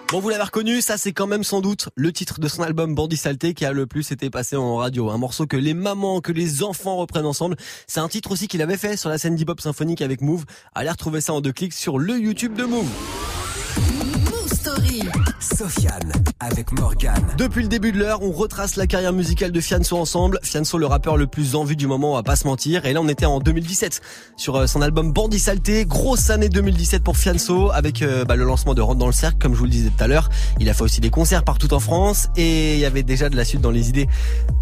[0.10, 2.96] Bon, vous l'avez reconnu, ça c'est quand même sans doute le titre de son album
[2.96, 5.10] Bandit Saleté qui a le plus été passé en radio.
[5.10, 7.58] Un morceau que les mamans, que les enfants reprennent ensemble.
[7.88, 10.46] C'est un titre aussi qu'il avait fait sur la scène d'hip-hop symphonique avec Move.
[10.74, 12.88] Allez retrouver ça en deux clics sur le YouTube de Move.
[15.40, 17.22] Sofiane avec Morgan.
[17.38, 20.40] Depuis le début de l'heure, on retrace la carrière musicale de Fianso ensemble.
[20.44, 22.86] Fianso, le rappeur le plus en vue du moment, on va pas se mentir.
[22.86, 24.02] Et là, on était en 2017
[24.36, 25.86] sur euh, son album Bandit Saleté.
[25.86, 29.38] Grosse année 2017 pour Fianso avec euh, bah, le lancement de Rentre dans le cercle,
[29.40, 30.30] comme je vous le disais tout à l'heure.
[30.60, 33.36] Il a fait aussi des concerts partout en France et il y avait déjà de
[33.36, 34.08] la suite dans les idées.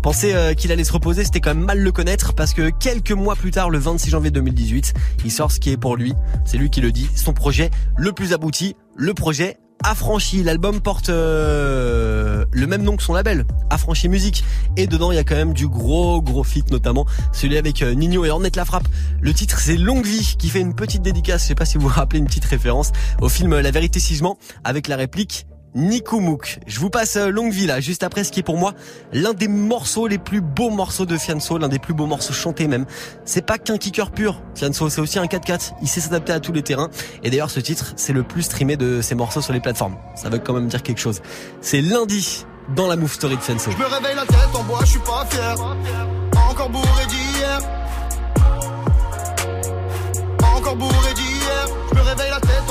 [0.01, 3.11] Penser euh, qu'il allait se reposer, c'était quand même mal le connaître parce que quelques
[3.11, 4.93] mois plus tard, le 26 janvier 2018,
[5.23, 6.13] il sort ce qui est pour lui.
[6.45, 7.09] C'est lui qui le dit.
[7.15, 10.41] Son projet le plus abouti, le projet Affranchi.
[10.41, 14.43] L'album porte euh, le même nom que son label, Affranchi Musique.
[14.77, 17.93] Et dedans, il y a quand même du gros gros feat, notamment celui avec euh,
[17.93, 18.87] Nino et Ornette La Frappe.
[19.21, 21.43] Le titre, c'est Longue Vie, qui fait une petite dédicace.
[21.43, 24.15] Je sais pas si vous vous rappelez une petite référence au film La Vérité si
[24.15, 25.45] je mens, avec la réplique.
[25.75, 26.59] Nikoumouk.
[26.65, 28.73] Je vous passe euh, Longue Vie là, juste après ce qui est pour moi
[29.13, 32.67] l'un des morceaux les plus beaux morceaux de Fianso, l'un des plus beaux morceaux chantés
[32.67, 32.85] même.
[33.25, 35.73] C'est pas qu'un kicker pur, Fianso, c'est aussi un 4-4.
[35.81, 36.89] Il sait s'adapter à tous les terrains.
[37.23, 39.97] Et d'ailleurs, ce titre, c'est le plus streamé de ses morceaux sur les plateformes.
[40.15, 41.21] Ça veut quand même dire quelque chose.
[41.61, 43.71] C'est lundi dans la Move Story de Fianso.
[43.71, 45.55] Je me réveille la tête en bois, je suis pas fier.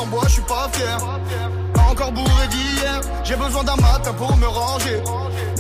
[0.05, 0.99] En bois, je suis pas fier.
[1.91, 3.01] Encore bourré d'hier.
[3.25, 5.03] J'ai besoin d'un matin pour me ranger.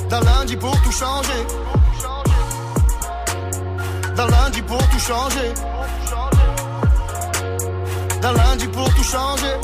[0.08, 1.40] D'un lundi pour tout changer.
[4.16, 5.52] D'un lundi pour tout changer.
[8.20, 9.54] D'un lundi pour tout changer.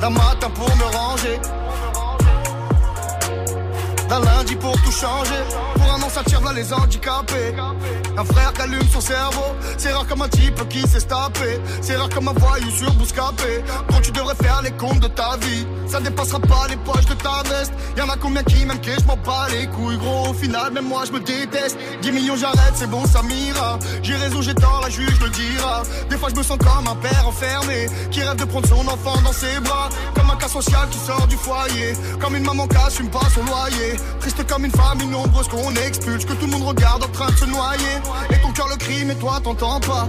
[0.00, 1.40] D'un matin pour me ranger.
[4.08, 5.42] D'un lundi pour tout changer.
[5.74, 7.54] Pour un an, ça tire là les handicapés.
[8.16, 9.54] Un frère qui allume son cerveau.
[9.76, 11.60] C'est rare comme un type qui s'est tapé.
[11.80, 13.62] C'est rare comme un voyou sur Bouscapé.
[13.88, 17.14] Quand tu devrais faire les comptes de ta vie, ça dépassera pas les poches de
[17.14, 17.72] ta veste.
[17.96, 20.30] Y'en a combien qui m'aiment que je m'en bats les couilles, gros.
[20.30, 21.76] Au final, même moi je me déteste.
[22.02, 23.78] 10 millions, j'arrête, c'est bon, ça m'ira.
[24.02, 25.82] J'ai raison, j'ai tort, la juge le dira.
[26.10, 29.20] Des fois, je me sens comme un père enfermé qui rêve de prendre son enfant
[29.22, 29.88] dans ses bras.
[30.14, 31.92] Comme un cas social qui sort du foyer.
[32.20, 33.97] Comme une maman qui assume pas son loyer.
[34.20, 37.36] Triste comme une famille nombreuse qu'on expulse, que tout le monde regarde en train de
[37.36, 37.94] se noyer.
[38.30, 40.08] Et ton cœur le crie, mais toi t'entends pas.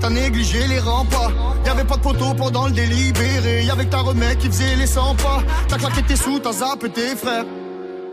[0.00, 1.32] T'as négligé les remparts.
[1.64, 3.64] Y'avait pas de poteau pendant le délibéré.
[3.64, 5.42] Y'avait ta remède qui faisait les 100 pas.
[5.68, 7.44] T'as claqué tes sous, t'as zappé tes frères.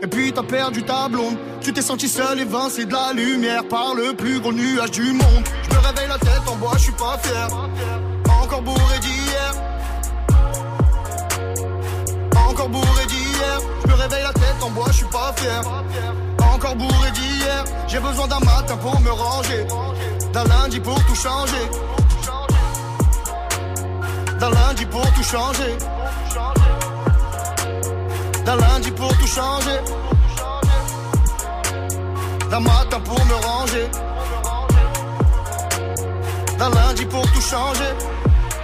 [0.02, 1.36] Et puis t'as perdu ta blonde.
[1.60, 5.44] Tu t'es senti seul évincé de la lumière par le plus gros nuage du monde.
[5.62, 7.48] Je me réveille la tête en bois, je suis pas fier.
[8.42, 9.54] Encore bourré d'hier.
[12.48, 13.21] Encore bourré d'hier.
[13.82, 15.60] Je me réveille la tête en bois, je suis pas fier.
[16.54, 17.64] Encore bourré d'hier.
[17.88, 19.66] J'ai besoin d'un matin pour me ranger.
[20.32, 21.64] D'un lundi pour tout changer.
[24.38, 25.76] D'un lundi pour tout changer.
[28.44, 29.78] D'un lundi pour tout changer.
[32.50, 33.90] D'un matin pour me ranger.
[36.58, 37.92] D'un lundi pour tout changer.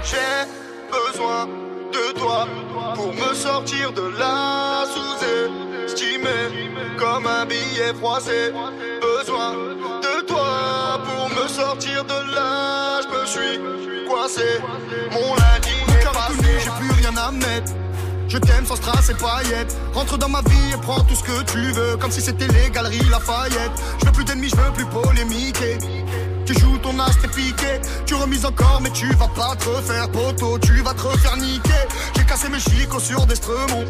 [0.03, 0.47] J'ai
[0.91, 1.47] besoin
[1.93, 2.47] de toi
[2.99, 6.39] pour me sortir de là sous-estimé
[6.99, 8.53] comme un billet froissé.
[9.01, 9.53] Besoin
[10.03, 13.01] de toi pour me sortir de là.
[13.03, 13.57] Je me suis
[14.09, 14.49] coincé.
[15.13, 16.51] Mon lundi est passé.
[16.65, 17.73] J'ai plus rien à mettre.
[18.27, 19.77] Je t'aime sans strass et paillettes.
[19.95, 21.97] Rentre dans ma vie et prends tout ce que tu veux.
[21.99, 23.77] Comme si c'était les galeries Lafayette.
[24.01, 25.79] Je veux plus d'ennemis, je veux plus polémiquer.
[26.49, 27.79] Tu joues ton as, t'es piqué.
[28.07, 30.59] Tu remises encore, mais tu vas pas te refaire poteau.
[30.59, 31.85] Tu vas te refaire niquer.
[32.17, 33.85] J'ai cassé mes chicots sur des stremons.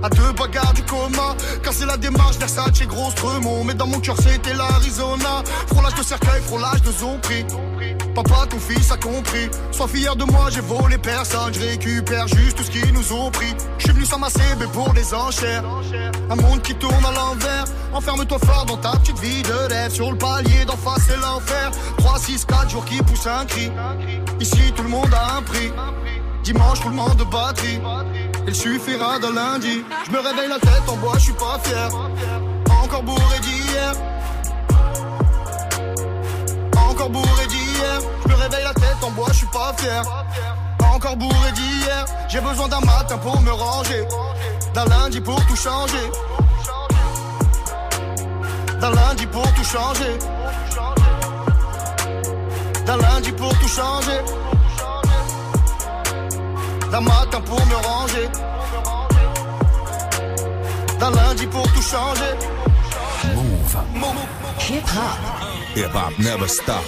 [0.00, 1.34] À deux bagarres du coma.
[1.64, 3.64] Casser la démarche, Versace, gros stremont.
[3.64, 5.42] Mais dans mon cœur, c'était l'Arizona.
[5.66, 7.44] Frôlage de cercueil, frôlage de zombie.
[8.14, 9.48] Papa, ton fils a compris.
[9.72, 11.52] Sois fier de moi, j'ai volé personne.
[11.52, 13.54] Je récupère juste tout ce qu'ils nous ont pris.
[13.78, 15.64] Je suis venu s'amasser, mais pour les enchères.
[16.30, 17.64] Un monde qui tourne à l'envers.
[17.92, 19.92] Enferme-toi fort dans ta petite vie de rêve.
[19.92, 21.70] Sur le palier d'en face, c'est l'enfer.
[21.98, 23.70] 3, 6, 4 jours qui poussent un cri.
[24.40, 25.72] Ici, tout le monde a un prix.
[26.42, 27.80] Dimanche, roulement de batterie.
[28.46, 29.82] Il suffira de lundi.
[30.06, 31.88] Je me réveille la tête en bois, je suis pas fier.
[32.82, 33.92] Encore bourré d'hier.
[36.76, 37.59] Encore bourré d'hier.
[38.22, 40.02] Je me réveille la tête en bois, je suis pas fier.
[40.94, 42.04] Encore bourré d'hier.
[42.28, 44.06] J'ai besoin d'un matin pour me ranger.
[44.74, 46.10] D'un lundi pour tout changer.
[48.80, 50.18] D'un lundi pour tout changer.
[52.86, 54.20] D'un lundi pour tout changer.
[56.90, 58.28] D'un matin pour me ranger.
[60.98, 62.34] D'un lundi pour tout changer.
[63.34, 63.76] Move.
[64.68, 65.39] Hip hop.
[65.76, 66.82] Hip hop never stop.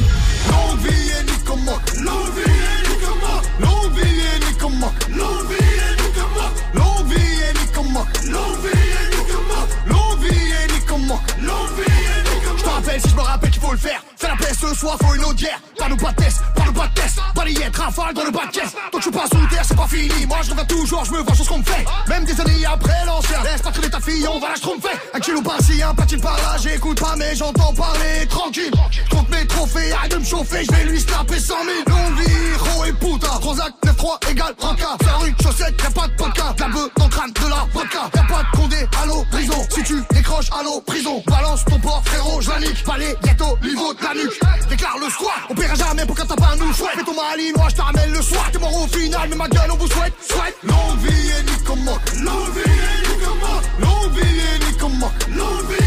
[0.50, 8.06] L'envie est Nicomoc, l'envie est Nicomoc, l'envie est Nicomoc, l'envie est Nicomoc, l'envie est Nicomoc,
[8.26, 12.58] l'envie est Nicomoc, l'envie est Nicomoc, l'envie est Nicomoc.
[12.58, 14.02] Je te rappelle si je me rappelle qu'il faut le faire.
[14.16, 15.60] C'est la paix ce soir, faut une autre guerre.
[15.78, 17.18] Pas nous pas de test, pas nous pas de test.
[17.42, 18.72] Balayette, rafale dans le de caisse.
[18.92, 20.26] Toi tu passes sous terre, c'est pas fini.
[20.26, 21.84] Moi je reviens toujours, je me vois sur ce qu'on me fait.
[22.08, 23.42] Même des années après l'ancien.
[23.42, 24.90] Laisse pas traîner ta fille, on va la tromper.
[25.12, 26.56] Un kilo par-ci, un platine par-là.
[26.62, 28.70] J'écoute pas, mais j'entends parler tranquille.
[28.92, 30.64] Je compte mes trophées, arrête de me chauffer.
[30.64, 31.76] Je vais lui snapper 100 000.
[31.88, 33.26] Longue vie, héros et puta.
[33.40, 34.96] Transac 9-3 égale rancard.
[35.00, 36.60] Sur la rue, chaussette, y'a pas de podcast.
[36.60, 38.10] La beuh le crâne de la vodka.
[38.14, 39.66] Y'a pas de condé, allô, prison.
[39.68, 41.20] Si tu décroches, allô, prison.
[41.26, 42.84] Balance ton port, frérot, je la nique.
[42.84, 44.40] Palais, ghetto, niveau de la nuque.
[44.68, 46.72] Déclare le squat, on paiera jamais pour quand t'as pas nous.
[46.72, 47.02] Fais
[47.32, 48.50] malinois, je te ramène le soir.
[48.52, 50.56] T'es mort au final, mais ma gueule, on vous souhaite, souhaite.
[50.62, 52.00] Longue vie et Nicomoc.
[52.20, 53.62] Longue vie et Nicomoc.
[53.80, 55.12] Longue vie et Nicomoc.
[55.34, 55.81] Longue vie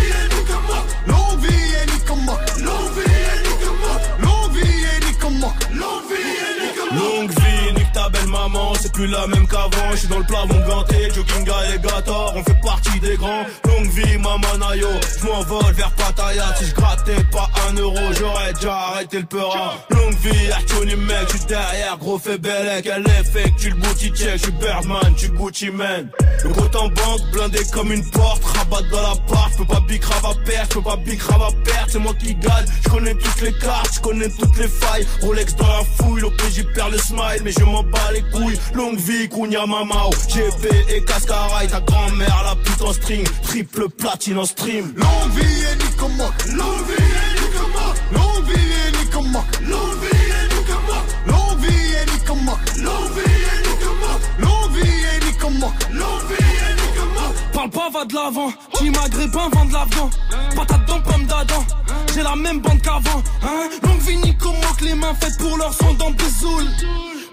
[8.96, 9.92] plus la même qu'avant.
[9.92, 13.46] Je suis dans le plafond ganté, jogging et Gator, on fait partie des grands.
[13.66, 14.88] Longue vie, maman Nayo,
[15.20, 16.56] je m'envole vers Pattaya.
[16.58, 19.74] Si je grattais pas un euro, j'aurais déjà arrêté le peurin.
[19.90, 22.86] Longue vie, Artoni mec, je suis derrière, gros fait bellec.
[22.86, 26.10] Elle est fake, tu le check, je suis Birdman, tu Gucci man.
[26.44, 30.02] Le compte en banque, blindé comme une porte, rabat dans la part, peux pas big
[30.04, 32.66] à perdre, peux pas big à perdre, c'est moi qui gagne.
[32.84, 35.06] Je connais toutes les cartes, je connais toutes les failles.
[35.22, 38.58] Rolex dans la fouille, l'OPJ perd le smile, mais je m'en bats les couilles.
[38.86, 44.38] Longue vie, Kounia Mamao, GP et Cascaraï, ta grand-mère la pute en string, triple platine
[44.38, 44.94] en stream.
[44.96, 46.32] Longue vie et Nicomoc.
[46.50, 47.96] Longue vie et Nicomoc.
[48.12, 49.44] Longue vie et Nicomoc.
[49.66, 50.98] Longue vie et Nicomoc.
[51.26, 52.60] Longue vie et Nicomoc.
[52.78, 54.22] Longue vie et Nicomoc.
[54.38, 55.74] Longue vie et Nicomoc.
[55.92, 57.34] Longue vie et Nicomoc.
[57.54, 58.54] Parle pas, va de l'avant.
[58.74, 60.10] Qui maghrébin, vend de l'avant.
[60.56, 61.66] Patate dans pomme d'Adam.
[62.14, 63.24] J'ai la même bande qu'avant.
[63.42, 66.66] Hein Longue vie, Nico, les mains faites pour leur son dans Bézoul.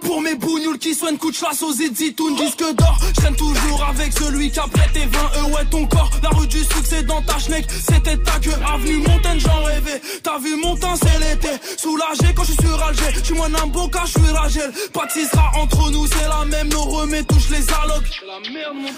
[0.05, 2.99] Pour mes bougnoules qui soignent coup de chasse aux éditoun disque d'or.
[3.21, 6.11] Je toujours avec celui qui a prêté 20 euros ouais ton corps.
[6.23, 10.01] La rue du succès dans ta schneck C'était ta queue avenue Montaigne j'en rêvais.
[10.23, 11.49] T'as vu mon temps c'est l'été.
[11.77, 15.59] Soulagé quand je suis sur Alger Tu m'en un beau je suis Ragel Pas de
[15.61, 16.69] entre nous c'est la même.
[16.69, 18.23] Nos remets touche les allocs.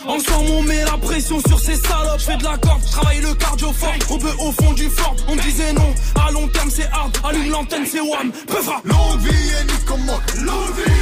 [0.07, 2.19] Ensemble on met la pression sur ces salopes.
[2.19, 3.95] Je fais de la corde, je travaille le cardio fort.
[4.11, 5.17] On peut au fond du fort.
[5.29, 5.95] On disait non.
[6.27, 7.17] À long terme c'est hard.
[7.25, 10.94] Allume l'antenne c'est wham Peuvra Longue vie et Longue vie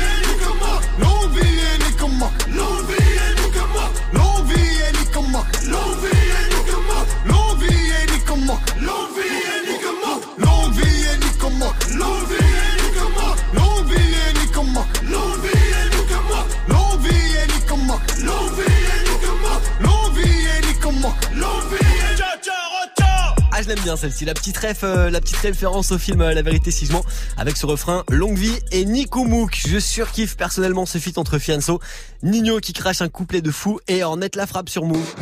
[0.99, 1.83] L'envie est.
[5.71, 6.22] L'envie
[23.63, 25.11] je l'aime bien celle-ci, la petite euh,
[25.43, 26.93] référence au film euh, La vérité si je
[27.37, 29.61] avec ce refrain Longue vie et Nico Mouk.
[29.67, 31.81] Je surkiffe personnellement ce feat entre Fianso,
[32.23, 35.15] Nino qui crache un couplet de fou et Ornette la frappe sur Move.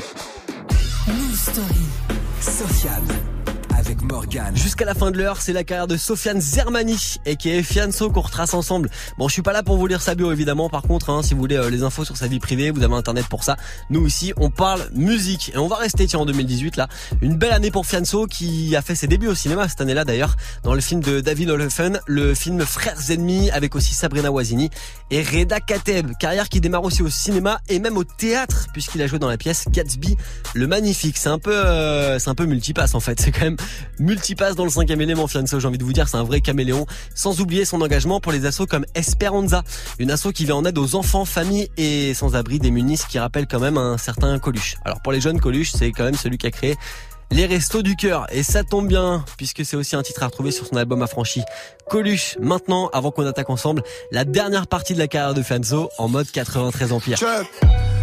[4.54, 8.10] Jusqu'à la fin de l'heure, c'est la carrière de Sofiane Zermani et qui est Fianso
[8.10, 8.90] qu'on retrace ensemble.
[9.18, 10.68] Bon, je suis pas là pour vous lire sa bio évidemment.
[10.68, 12.94] Par contre, hein, si vous voulez euh, les infos sur sa vie privée, vous avez
[12.94, 13.56] internet pour ça.
[13.88, 16.88] Nous ici, on parle musique et on va rester tiens en 2018 là.
[17.22, 20.36] Une belle année pour Fianso qui a fait ses débuts au cinéma cette année-là d'ailleurs
[20.62, 24.70] dans le film de David Olefen, le film Frères ennemis avec aussi Sabrina Wazini
[25.10, 26.12] et Reda Kateb.
[26.18, 29.38] Carrière qui démarre aussi au cinéma et même au théâtre puisqu'il a joué dans la
[29.38, 30.16] pièce Gatsby
[30.54, 31.16] le magnifique.
[31.16, 33.20] C'est un peu, euh, c'est un peu multipasse en fait.
[33.20, 33.56] C'est quand même
[33.98, 36.86] multipasse dans le cinquième élément Fianso, j'ai envie de vous dire, c'est un vrai caméléon.
[37.14, 39.62] Sans oublier son engagement pour les assos comme Esperanza,
[39.98, 43.60] une asso qui vient en aide aux enfants, familles et sans-abri démunis, qui rappelle quand
[43.60, 44.76] même un certain Coluche.
[44.84, 46.76] Alors pour les jeunes, Coluche, c'est quand même celui qui a créé
[47.30, 48.26] les Restos du Cœur.
[48.32, 51.42] Et ça tombe bien, puisque c'est aussi un titre à retrouver sur son album Affranchi.
[51.88, 56.08] Coluche, maintenant, avant qu'on attaque ensemble, la dernière partie de la carrière de Fianso en
[56.08, 57.18] mode 93 Empire.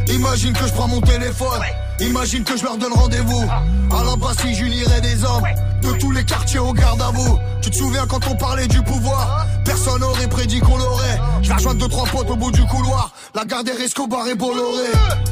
[0.09, 1.61] Imagine que je prends mon téléphone.
[1.99, 3.45] Imagine que je leur donne rendez-vous.
[3.91, 5.43] À Bastille, j'unirai des hommes.
[5.81, 7.37] De tous les quartiers au garde à vous.
[7.61, 9.45] Tu te souviens quand on parlait du pouvoir?
[9.63, 11.19] Personne n'aurait prédit qu'on l'aurait.
[11.41, 13.11] Je vais rejoindre deux trois potes au bout du couloir.
[13.35, 14.87] La garde des Escobar et Bolloré.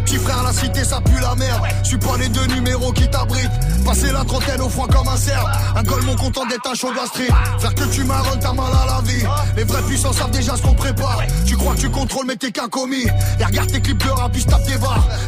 [0.06, 1.64] Petit frère, la cité ça pue la merde.
[1.84, 3.50] Suis pas les deux numéros qui t'abritent.
[3.86, 5.46] Passer la trentaine au froid comme un cerf.
[5.76, 7.34] Un mon content d'être un show de street.
[7.60, 9.24] Faire que tu marronnes, t'as mal à la vie.
[9.56, 11.20] Les vrais puissants savent déjà ce qu'on prépare.
[11.46, 13.06] Tu crois que tu contrôles, mais t'es qu'un commis.
[13.40, 14.36] Et regarde tes clips de rap,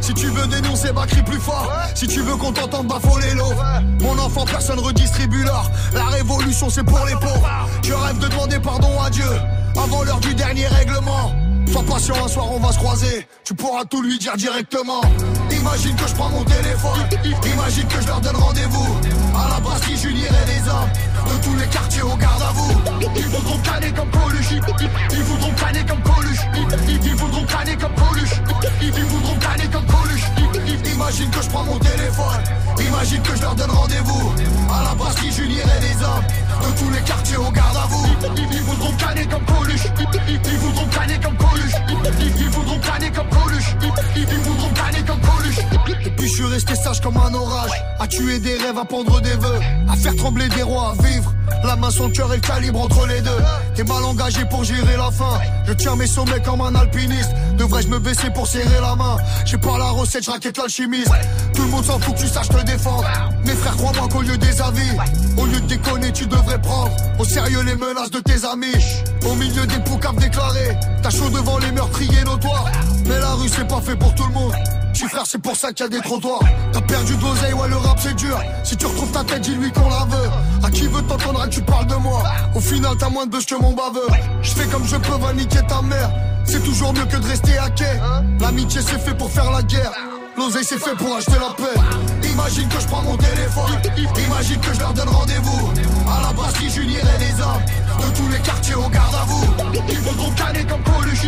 [0.01, 1.71] Si tu veux dénoncer, bah crie plus fort.
[1.95, 3.33] Si tu veux qu'on t'entende, bah faut les.
[4.01, 5.69] Mon enfant, personne redistribue l'or.
[5.93, 7.49] La révolution, c'est pour les pauvres.
[7.83, 9.29] Je rêve de demander pardon à Dieu.
[9.81, 11.33] Avant l'heure du dernier règlement.
[11.71, 13.27] Sois patient, un soir on va se croiser.
[13.43, 15.01] Tu pourras tout lui dire directement.
[15.51, 16.99] Imagine que je prends mon téléphone.
[17.25, 18.97] Imagine que je leur donne rendez-vous.
[19.35, 20.89] À la brasserie, j'unirai des hommes.
[21.27, 22.86] De tous les quartiers au garde à vous.
[23.15, 24.51] Ils voudront canner comme Coluche.
[25.11, 26.39] Ils voudront canner comme Coluche.
[27.03, 28.41] Ils voudront canner comme Coluche.
[28.81, 30.25] Ils voudront canner comme Coluche.
[30.93, 32.41] Imagine que je prends mon téléphone.
[32.79, 34.33] Imagine que je leur donne rendez-vous.
[34.71, 36.25] À la brasserie, j'unirai des hommes.
[36.61, 38.07] De tous les quartiers au garde à vous.
[38.51, 39.87] Ils voudront canner comme Coluche.
[40.27, 40.39] Ils
[48.17, 49.59] tuer des rêves, à pendre des vœux.
[49.87, 51.33] À faire trembler des rois, à vivre.
[51.63, 53.41] La main, son cœur et le calibre entre les deux.
[53.75, 55.39] T'es mal engagé pour gérer la fin.
[55.65, 57.31] Je tiens mes sommets comme un alpiniste.
[57.57, 61.11] Devrais-je me baisser pour serrer la main J'ai pas la recette, je raquette l'alchimiste.
[61.53, 63.05] Tout le monde s'en fout que tu saches te défendre.
[63.45, 64.91] Mes frères, crois-moi qu'au lieu des avis,
[65.37, 68.83] au lieu de déconner, tu devrais prendre au sérieux les menaces de tes amis.
[69.25, 72.65] Au milieu des poucaves déclarés, t'as chaud devant les meurtriers notoires.
[73.05, 74.53] Mais la rue, c'est pas fait pour tout le monde.
[74.97, 76.41] Tu frère, c'est pour ça qu'il y a des trottoirs.
[76.73, 78.41] T'as perdu de l'oseille, ouais, le rap c'est dur.
[78.63, 80.29] Si tu retrouves ta tête, dis-lui qu'on la veut.
[80.63, 82.23] À qui veut t'entendre tu parles de moi
[82.55, 84.09] Au final, t'as moins de buzz que mon baveur.
[84.41, 86.09] Je fais comme je peux, va niquer ta mère.
[86.45, 87.99] C'est toujours mieux que de rester à quai.
[88.39, 89.91] L'amitié c'est fait pour faire la guerre.
[90.37, 91.79] L'oseille c'est fait pour acheter la paix.
[92.29, 93.71] Imagine que je prends mon téléphone.
[94.27, 95.71] Imagine que je leur donne rendez-vous.
[96.07, 97.63] À la brasserie, j'unirai des hommes.
[97.99, 99.45] De tous les quartiers au garde à vous.
[99.89, 101.23] Ils voudront canner comme Coluche.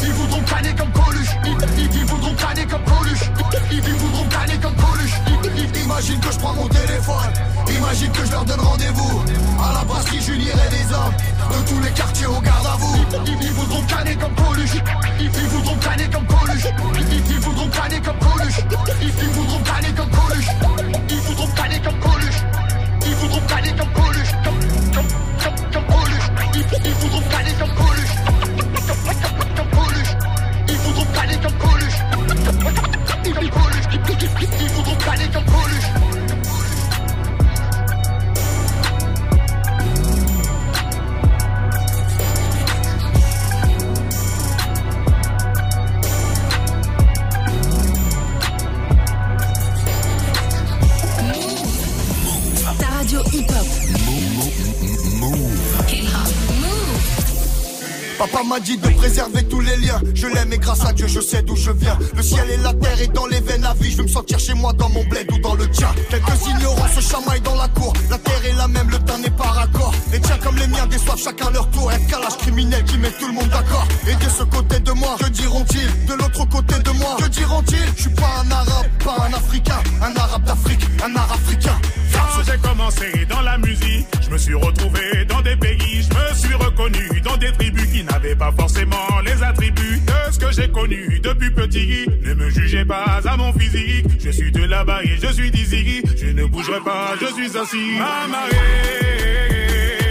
[0.00, 1.30] Ils voudront canner comme Coluche.
[1.44, 3.30] Ils voudront canner comme Coluche.
[3.72, 5.14] Ils voudront canner comme Coluche.
[5.84, 7.32] Imagine que je prends mon téléphone.
[7.76, 9.22] Imagine que je leur donne rendez-vous.
[9.62, 11.14] À la brasserie, j'unirai des hommes.
[11.50, 12.96] De tous les quartiers au garde à vous.
[13.26, 14.76] Ils voudront canner comme Coluche.
[15.20, 16.66] Ils voudront canner comme Coluche.
[17.10, 18.43] Ils voudront canner comme Coluche.
[18.44, 18.60] Coluche.
[19.00, 20.48] Ils, ils voudront caler comme Coluche.
[21.08, 22.42] Ils voudront caler comme Coluche.
[23.06, 24.32] Ils voudront caler comme Coluche.
[24.44, 24.58] Comme,
[24.92, 25.08] comme,
[25.42, 26.28] comme, comme Coluche.
[26.54, 28.14] Ils, ils voudront caler comme Coluche.
[29.56, 30.16] Comme, Coluche.
[30.68, 31.98] Ils voudront caler comme Coluche.
[33.34, 33.86] Comme Coluche.
[34.60, 36.23] Ils voudront caler comme Coluche.
[58.18, 60.00] Papa m'a dit de préserver tous les liens.
[60.14, 61.98] Je l'aime et grâce à Dieu, je sais d'où je viens.
[62.16, 63.90] Le ciel et la terre et dans les veines la vie.
[63.90, 65.88] Je veux me sentir chez moi dans mon bled ou dans le tien.
[66.10, 67.92] Quelques ignorants se chamaillent dans la cour.
[68.10, 69.92] La terre est la même, le temps n'est pas raccord.
[70.12, 71.90] Les tiens comme les miens déçoivent chacun leur tour.
[71.90, 73.86] Un calage criminel qui met tout le monde d'accord?
[74.06, 76.06] Et de ce côté de moi, que diront-ils?
[76.06, 77.92] De l'autre côté de moi, que diront-ils?
[77.96, 79.82] Je suis pas un arabe, pas un africain.
[80.02, 81.78] Un arabe d'Afrique, un arabe africain.
[82.46, 86.54] J'ai commencé dans la musique, je me suis retrouvé dans des pays, je me suis
[86.54, 91.20] reconnu dans des tribus qui n'avaient pas forcément les attributs de ce que j'ai connu
[91.20, 92.06] depuis petit.
[92.22, 96.02] Ne me jugez pas à mon physique, je suis de là-bas je suis d'ici.
[96.16, 97.98] Je ne bougerai pas, je suis assis.
[97.98, 100.03] Amarré.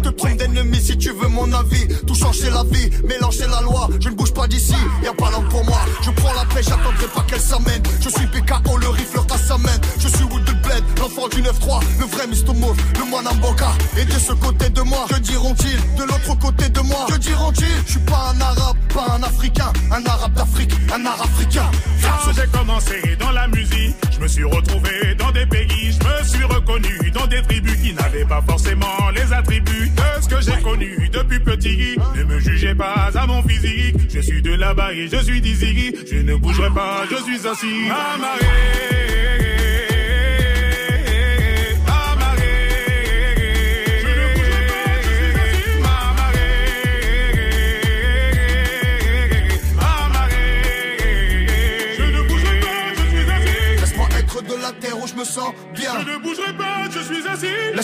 [0.00, 1.86] Te trompes d'ennemi si tu veux mon avis.
[2.06, 3.88] Tout changer la vie, mélanger la loi.
[4.00, 5.80] Je ne bouge pas d'ici, y a pas l'homme pour moi.
[6.02, 7.82] Je prends la paix, j'attendrai pas qu'elle s'amène.
[8.00, 9.78] Je suis PKO, le rifle à sa main.
[9.98, 10.49] Je suis Wood
[10.98, 13.70] l'enfant du 9-3, le vrai Mistomov, le moine Mboka.
[13.98, 17.66] Et de ce côté de moi, que diront-ils De l'autre côté de moi, que diront-ils?
[17.86, 19.72] Je suis pas un arabe, pas un africain.
[19.90, 21.70] Un arabe d'Afrique, un arabe africain.
[22.02, 26.28] Quand j'ai commencé dans la musique, je me suis retrouvé dans des pays, je me
[26.28, 30.60] suis reconnu dans des tribus qui n'avaient pas forcément les attributs de ce que j'ai
[30.62, 31.96] connu depuis petit.
[32.16, 35.94] Ne me jugez pas à mon physique, je suis de là-bas et je suis d'ici.
[36.10, 37.90] Je ne bougerai pas, je suis assis.
[38.14, 39.79] Amarré.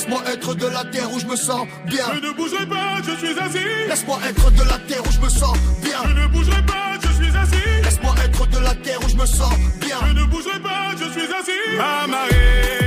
[0.06, 2.04] Laisse-moi être de la terre où je me sens bien.
[2.14, 3.88] Je ne bougerai pas, je suis assis.
[3.88, 5.98] Laisse-moi être de la terre où je me sens bien.
[6.04, 7.82] Je ne bougerai pas, je suis assis.
[7.82, 9.96] Laisse-moi être de la terre où je me sens bien.
[10.06, 11.80] Je ne bougerai pas, je suis assis.
[12.04, 12.85] Amarré.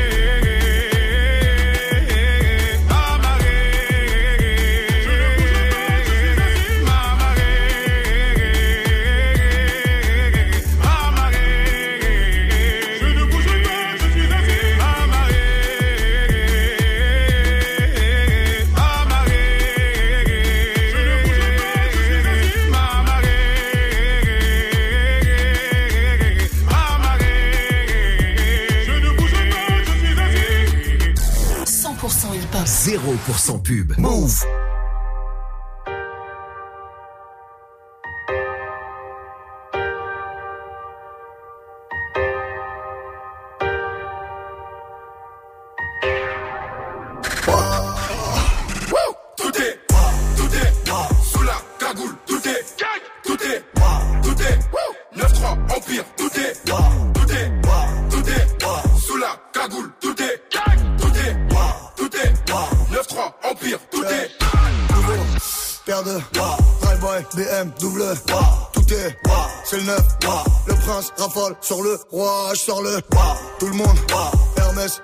[33.37, 33.93] Sans pub.
[33.97, 34.43] Move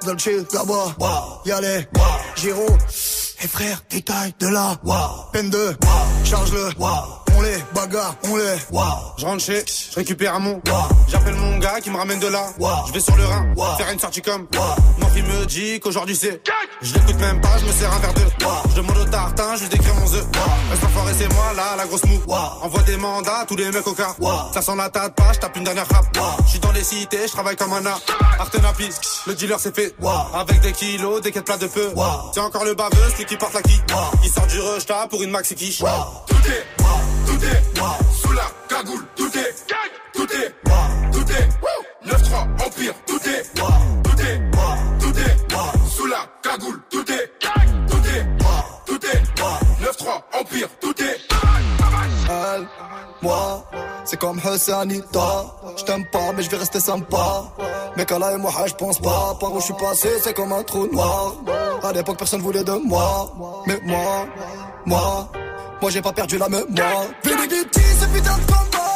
[0.05, 0.95] Dolce, là-bas,
[1.45, 1.51] y
[2.35, 2.67] Giro.
[3.41, 4.79] Et frère, détail de là,
[5.33, 5.75] peine de,
[6.23, 6.69] charge-le
[7.35, 8.55] on les bagarre, on les.
[9.17, 10.61] Je rentre chez, je récupère un mon.
[11.07, 12.47] J'appelle mon gars qui me ramène de là.
[12.87, 14.47] Je vais sur le Rhin, faire une sortie comme.
[14.99, 16.41] Mon fils me dit qu'aujourd'hui c'est.
[16.81, 18.21] Je l'écoute même pas, je me sers un verre de.
[18.69, 20.25] Je demande au tartin, je lui décris mon œuf.
[20.69, 22.19] Reste enfoiré, c'est moi là, la grosse mou.
[22.61, 24.15] Envoie des mandats, tous les mecs au cas.
[24.53, 26.05] Ça sent la tête pas, je tape une dernière frappe.
[26.45, 28.01] Je suis dans les cités, je travaille comme un art.
[28.39, 28.91] Artenapis,
[29.27, 29.95] le dealer c'est fait.
[30.33, 31.91] Avec des kilos, des quêtes plats de peu.
[32.33, 33.79] C'est encore le baveux, celui qui porte la qui.
[34.23, 35.79] Il sort du rush pour une maxi quiche.
[35.79, 36.65] Tout est
[37.25, 37.63] tout est
[38.21, 39.55] sous la cagoule, tout est
[40.13, 40.53] tout est
[41.11, 41.49] tout est
[42.07, 44.41] 9-3 Empire, tout est tout est
[44.99, 47.31] tout est sous la cagoule, tout est
[47.87, 48.25] tout est
[48.85, 49.23] tout est
[49.83, 51.19] 9-3 Empire, tout est
[52.29, 52.67] Elle,
[53.21, 53.63] moi,
[54.03, 55.45] c'est comme Hussanita.
[55.77, 57.45] Je t'aime pas, mais je vais rester sympa.
[57.97, 59.35] Mais là et moi, je pense pas.
[59.39, 61.35] Par où je suis passé, c'est comme un trou noir.
[61.83, 63.63] À l'époque, personne voulait de moi.
[63.65, 64.27] Mais moi,
[64.85, 65.31] moi.
[65.81, 67.05] Moi j'ai pas perdu la mémoire.
[67.23, 68.95] Vénédicti, ce putain de combat.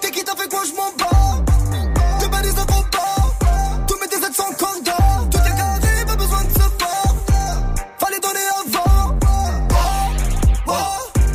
[0.00, 1.44] T'es qui t'as fait quoi, je m'en bats.
[2.20, 3.86] De balises de combat.
[3.86, 5.30] Tous mes DZ sont condamnés.
[5.30, 7.14] Tout est carré, pas besoin de se faire.
[7.98, 9.16] Fallait donner avant.
[9.22, 10.72] Oh, oh.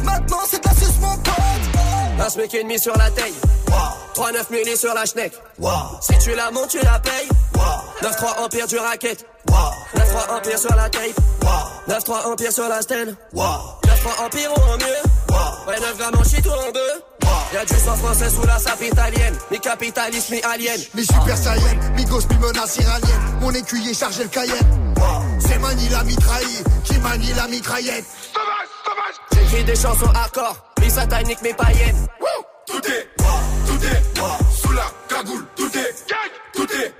[0.03, 2.19] Maintenant c'est de la suce, mon pote.
[2.19, 3.34] Un smic et demi sur la taille.
[4.14, 5.34] 3-9 milli sur la schneck.
[6.01, 7.30] Si tu la montes, tu la payes.
[8.01, 9.26] 9-3 empire du racket.
[9.95, 11.20] 9-3 Empire sur la tape.
[11.88, 13.16] 9-3 Empire sur la scène.
[13.36, 15.68] 9-3 Empire ou en mieux.
[15.68, 17.01] Ouais, 9 grammes en shit ou en bœuf.
[17.53, 19.36] Y'a du sang français sous la sape italienne.
[19.51, 20.80] Mi capitaliste, mi alien.
[20.95, 23.22] Mi super saiyan, mi gosse, mi menace iranienne.
[23.41, 24.93] Mon écuyer chargé le Cayenne.
[25.39, 28.05] C'est Mani la mitraille, qui manie la mitraillette.
[29.34, 32.07] J'écris des chansons hardcore, mi satanique, mi païenne.
[32.66, 36.05] Tout est, tout est, sous la cagoule, tout est,
[36.53, 36.93] tout est,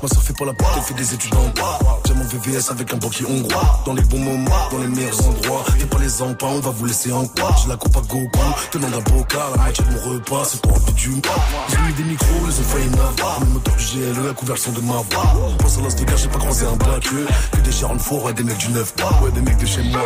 [0.00, 2.00] Ma soeur fait pas la porte, elle fait des études en droit.
[2.06, 3.82] J'ai mon VVS avec un banquier hongrois.
[3.84, 5.64] Dans les bons moments, dans les meilleurs endroits.
[5.78, 7.50] Y'a pas les empans, on va vous laisser en quoi?
[7.60, 8.38] J'ai la coupe à Goku,
[8.70, 9.40] tenant d'un bocal.
[9.56, 12.60] La moitié de mon repas, c'est pour un du Ils ont mis des micros, ils
[12.60, 13.40] ont failli m'avoir.
[13.40, 15.56] Le moteur du GLE, la couverture de ma voix.
[15.58, 17.26] Pense à l'as j'ai pas croisé un blagueux.
[17.52, 19.82] Que des chars en four, ouais, des mecs du 9 Ouais, des mecs de chez
[19.82, 20.00] moi.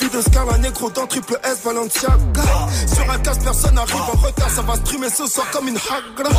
[0.00, 2.42] Vie de Scala Negro dans triple S Balenciaga
[2.86, 6.30] Sur un casse personne arrive en retard Ça va streamer ce soir comme une hagra.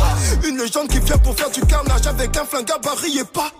[0.48, 3.50] Une légende qui vient pour faire du carnage Avec un flingue gabarit et pas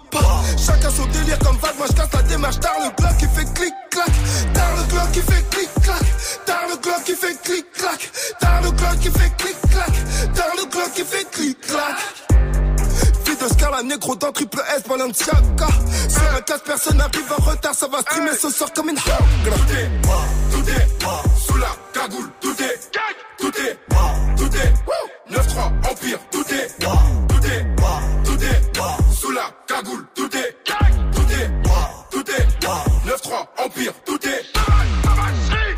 [0.58, 2.60] Chacun son délire comme vague Moi je casse la démarche.
[2.60, 4.12] Tard le glock qui fait clic clac
[4.54, 6.02] Tard le glock qui fait clic clac
[6.46, 10.52] Tard le glock qui fait clic clac Tard le glock qui fait clic clac Tard
[10.56, 12.29] le glock qui fait clic clac
[13.40, 15.68] De Scala Negro dans triple S Balenciaga.
[16.08, 19.16] Sur un casse personne arrive en retard Ça va streamer ce soir comme une hagra
[20.50, 22.90] Tout est, sous la cagoule, tout est,
[23.38, 23.78] tout est,
[24.36, 24.74] tout est,
[25.32, 27.66] 9-3 Empire, tout est, tout est,
[28.24, 30.56] tout est, sous la cagoule, tout est,
[31.14, 31.50] tout est,
[32.10, 32.46] tout est,
[33.08, 34.44] 9-3 Empire, tout est.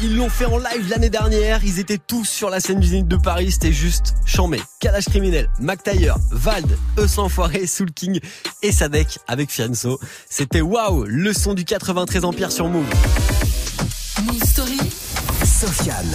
[0.04, 1.64] Ils l'ont fait en live l'année dernière.
[1.64, 3.52] Ils étaient tous sur la scène du Zénith de Paris.
[3.52, 4.60] C'était juste chambé.
[4.80, 8.18] Calage criminel, Mac Taylor, Vald, Eux sans foirer, Soul King
[8.62, 10.00] et Sadek avec Fianso.
[10.28, 12.84] C'était waouh, le son du 93 Empire sur Move.
[14.24, 14.78] Move Story.
[15.44, 16.14] Sofiane.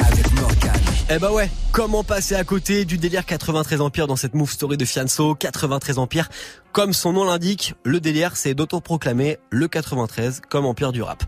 [0.00, 0.80] Avec Morgan.
[1.08, 4.76] Eh bah ouais, comment passer à côté du délire 93 Empire dans cette Move Story
[4.76, 6.28] de Fianso 93 Empire,
[6.72, 11.22] comme son nom l'indique, le délire c'est d'autoproclamer le 93 comme Empire du rap.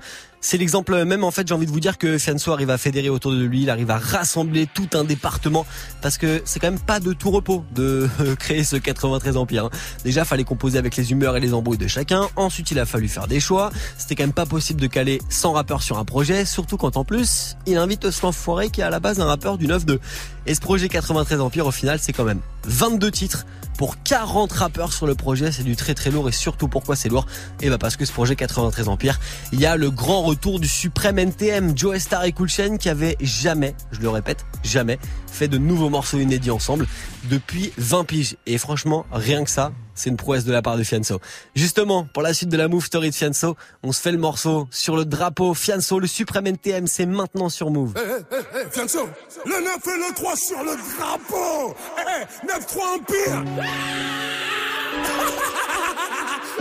[0.45, 3.09] C'est l'exemple même en fait j'ai envie de vous dire que Fianso arrive à fédérer
[3.09, 5.65] autour de lui, il arrive à rassembler tout un département
[6.01, 9.67] parce que c'est quand même pas de tout repos de créer ce 93 Empire.
[9.67, 9.71] hein.
[10.05, 13.07] Déjà fallait composer avec les humeurs et les embrouilles de chacun, ensuite il a fallu
[13.07, 16.45] faire des choix, c'était quand même pas possible de caler 100 rappeurs sur un projet,
[16.45, 19.59] surtout quand en plus il invite ce l'enfoiré qui est à la base un rappeur
[19.59, 19.99] du 9-2.
[20.47, 23.47] Et ce projet 93 Empire au final c'est quand même 22 titres
[23.79, 27.09] pour 40 rappeurs sur le projet, c'est du très très lourd et surtout pourquoi c'est
[27.09, 27.27] lourd?
[27.61, 29.19] Et bah parce que ce projet 93 Empire,
[29.53, 33.17] il y a le grand retour du suprême NTM, Joe Star et Cool qui avaient
[33.21, 34.99] jamais, je le répète, jamais
[35.33, 36.87] fait de nouveaux morceaux inédits ensemble
[37.25, 38.37] depuis 20 piges.
[38.47, 41.21] Et franchement, rien que ça, c'est une prouesse de la part de Fianso.
[41.55, 44.69] Justement, pour la suite de la Move Story de Fianso, on se fait le morceau
[44.71, 47.95] sur le drapeau Fianso, le suprême NTM, c'est maintenant sur Move.
[47.97, 49.09] Eh, eh, eh, Fianso,
[49.47, 53.43] le 9 et le 3 sur le drapeau Eh, 9-3 Empire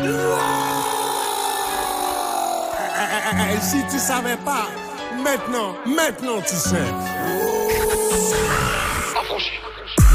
[3.62, 4.68] Si tu savais pas,
[5.24, 7.51] maintenant, maintenant tu sais.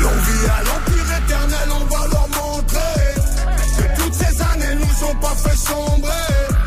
[0.00, 3.14] L'envie à l'empire éternel, on va leur montrer
[3.78, 6.10] Que toutes ces années nous ont pas fait sombrer.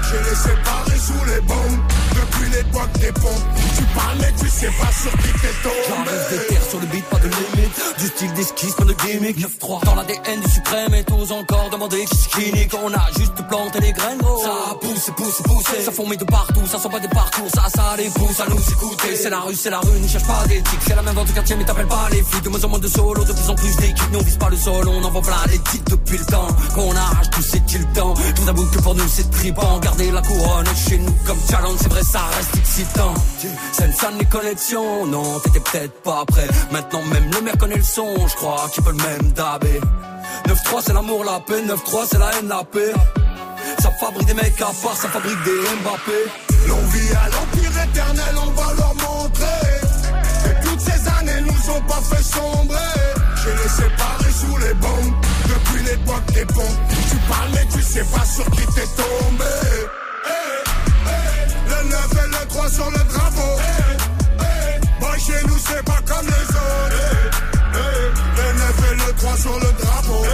[0.09, 1.81] J'ai les séparés sous les bombes
[2.15, 6.47] Depuis l'époque des pompes Parles mais tu sais pas sur qui t'es tombé J'enlève des
[6.47, 7.97] terres sur le beat, pas de limite.
[7.97, 9.37] Du style d'esquisse, pas de gimmick.
[9.37, 12.73] 9-3 dans l'ADN du suprême et tous encore demander qui c'est nique.
[12.83, 14.41] On a juste planté les graines, gros.
[14.43, 15.83] Ça pousse, pousse, pousse.
[15.85, 17.49] Ça fourmille de partout, ça sent pas des parcours.
[17.53, 19.15] Ça, ça les pousse à nous écouter.
[19.15, 20.79] C'est la rue, c'est la rue, n'y cherche pas d'éthique.
[20.85, 22.43] C'est la même vente au quartier, mais t'appelles pas les flics.
[22.43, 24.11] De moins en moins de solo, de plus en plus d'équipes.
[24.11, 26.47] Nous on vise pas le sol, on envoie plein les titres depuis le temps.
[26.75, 28.13] Qu'on arrache tout, c'est-il le temps.
[28.35, 29.79] Tout d'abord que pour nous c'est tripant.
[29.79, 33.13] Garder la couronne chez nous comme challenge, c'est vrai, ça reste excitant.
[33.79, 36.47] Sensan les connexions, non, t'étais peut-être pas prêt.
[36.71, 39.79] Maintenant même le maire connaît le son, je crois qu'il peut le même dabé.
[40.47, 42.93] 9-3 c'est l'amour, la paix, 9-3 c'est la haine, la paix.
[43.79, 46.49] Ça fabrique des mecs à part, ça fabrique des Mbappé.
[46.67, 49.45] L'envie à l'empire éternel, on va leur montrer
[50.43, 52.77] Que toutes ces années nous ont pas fait sombrer
[53.41, 55.13] J'ai les séparés sous les bombes
[55.47, 59.55] Depuis l'époque des pompes Tu parles mais tu sais pas sur qui t'es tombé
[61.69, 63.58] Le 9 et le 3 sur le drapeau
[65.29, 67.05] chez nous c'est pas comme les autres.
[68.37, 70.25] Le 9 et le 3 sur le drapeau.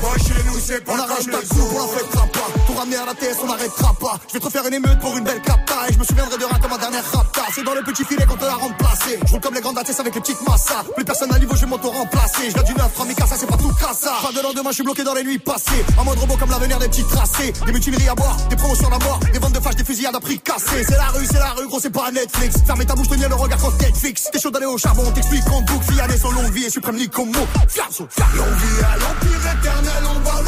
[0.00, 2.30] Boy chez nous c'est pas On comme les pas on autres.
[2.32, 2.53] pas.
[2.76, 4.18] Ramener à la TS, on n'arrêtera pas.
[4.28, 5.88] Je vais te refaire une émeute pour une belle capta.
[5.88, 7.42] Et je me souviendrai de rien comme ma dernière rapta.
[7.54, 9.18] C'est dans le petit filet quand on l'a remplacé.
[9.26, 10.84] Je roule comme les grandes ATS avec les petites massas.
[10.94, 12.50] Plus personne à niveau, je vais m'auto-remplacer.
[12.50, 12.92] Je du neuf,
[13.28, 14.12] ça c'est pas tout ça.
[14.22, 15.84] Pas de lendemain, je suis bloqué dans les nuits passées.
[15.96, 17.52] En mode robot comme l'avenir des petits tracés.
[17.64, 20.20] Des mutineries à boire, des promotions à mort, des ventes de fâches, des fusillades à
[20.20, 20.84] prix cassés.
[20.86, 22.56] C'est la rue, c'est la rue, gros, c'est pas Netflix.
[22.66, 24.28] Fermez ta bouche, tenir le regard quand Netflix.
[24.32, 25.92] T'es chaud d'aller au charbon, t'explique en boucle.
[25.92, 27.46] Fiané son longue vie et suprême ni comme mot.
[27.68, 30.42] Fiarso, L'envie à l'empire éternel, on va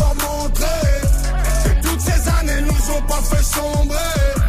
[2.87, 3.97] nous ont pas fait sombrer.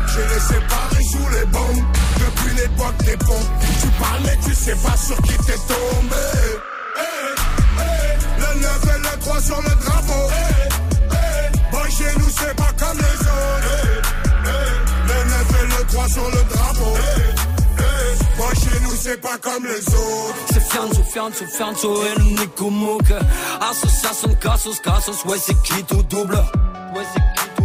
[0.08, 1.84] J'ai laissé Paris sous les bombes.
[2.20, 3.50] Depuis l'époque des pompes.
[3.82, 6.26] Tu parlais, tu sais pas sur qui t'es tombé.
[6.98, 7.34] Hey,
[7.80, 10.24] hey, le 9 et le 3 sur le drapeau.
[11.12, 14.08] Hey, Boy, chez nous, c'est pas comme les autres.
[15.08, 16.94] Le 9 et le 3 sur le drapeau.
[18.38, 20.36] Boy, chez nous, c'est pas comme les autres.
[20.54, 23.12] C'est Fianzo, Fianzo, Fianzo et le Nico Mouk
[23.62, 26.36] Association, Cassos, Cassos, ouais c'est qui tout double
[26.94, 27.57] Ouais c'est qui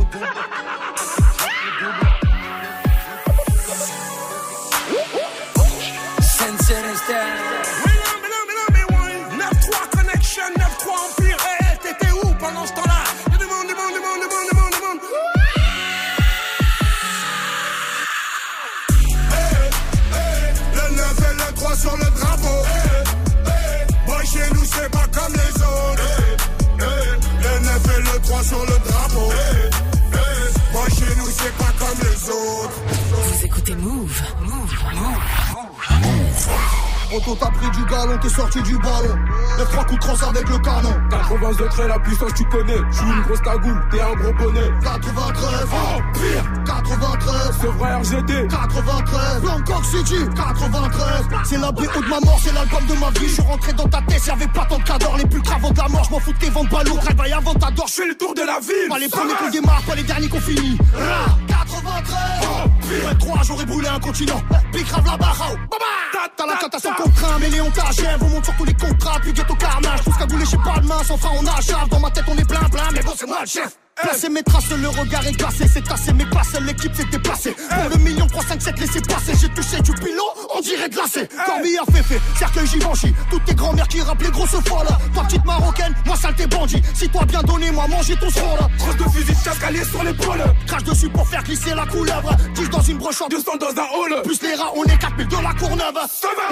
[37.23, 39.17] Auto t'as pris du galon, t'es sorti du ballon.
[39.59, 40.95] Les trois coups de trans avec le canon.
[41.11, 42.79] 80 autres la puissance tu connais.
[42.91, 44.71] Je suis une grosse cagoule, t'es un gros bonnet.
[44.83, 52.09] 93, oh pire 93, c'est vrai RGT 93, Bangkok City 93, c'est la BO de
[52.09, 53.29] ma mort, c'est l'album de ma vie.
[53.29, 55.17] Je suis rentré dans ta tête, y'avait pas tant de cadors.
[55.17, 56.99] Les plus cravants de la mort, je m'en fous de tes ventes ballons.
[57.01, 58.89] Réveille avant t'adores, je fais le tour de la ville.
[58.89, 60.79] Pas les premiers qu'on démarre, pas les derniers qu'on finit.
[60.95, 64.41] Ra, 93, oh Ouais, trois, j'aurais brûlé un continent.
[64.73, 68.23] Big grave la barre, oh, baba T'as la catation contre un, mais Léon t'achève.
[68.23, 70.01] On monte sur tous les contrats, puis ghetto carnage.
[70.05, 71.89] Tous cagoulés, j'ai pas de main, sans frein, on achève.
[71.91, 73.77] Dans ma tête, on est plein, plein, mais bon, c'est moi le chef.
[74.03, 77.53] Placer mes traces, le regard est glacé, c'est tassé, mais pas seule l'équipe s'est déplacée.
[77.53, 80.23] Pour le million 3, 5, 7, laissez passer, j'ai touché du pilot,
[80.55, 81.29] on dirait glacé.
[81.47, 84.99] Corbillard féfé, cercueil Givenchy, toutes tes grands-mères qui rappellent les grosses fois là.
[85.15, 86.83] Toi petite marocaine, moi saleté bandit.
[86.95, 88.69] Si toi bien donné, moi manger ton seront là.
[88.93, 92.37] De fusil de sur l'épaule Crache dessus pour faire glisser la couleuvre.
[92.55, 95.37] Tige dans une broche, 200 dans un hall plus les rats, on est 4000 de
[95.37, 95.99] la Courneuve.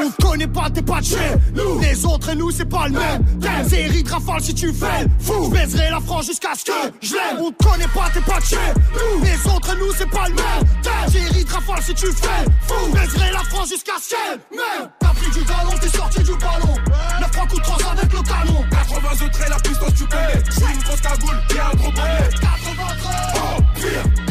[0.02, 1.16] On connaît pas, t'es chez
[1.54, 1.80] nous.
[1.80, 3.68] Les autres et nous, c'est pas le même.
[3.68, 5.44] Série de rafale si tu fais fou.
[5.44, 7.39] Je baiserai la France jusqu'à ce que je l'aime.
[7.42, 8.56] On te connaît pas, t'es pas de chez
[8.92, 9.24] nous.
[9.24, 10.44] Les autres nous, c'est pas le même.
[10.82, 12.92] De rafale si tu fais fou.
[12.92, 14.90] Baiserai la France jusqu'à ce qu'elle m'aime.
[14.98, 16.74] T'as pris du galon, t'es sorti du ballon.
[17.20, 18.64] 9 3 coups de avec le canon.
[18.70, 23.16] 80 autres la puissance tu connais suis une grosse cagoule, t'es un gros bonnet 93,
[23.36, 24.29] Oh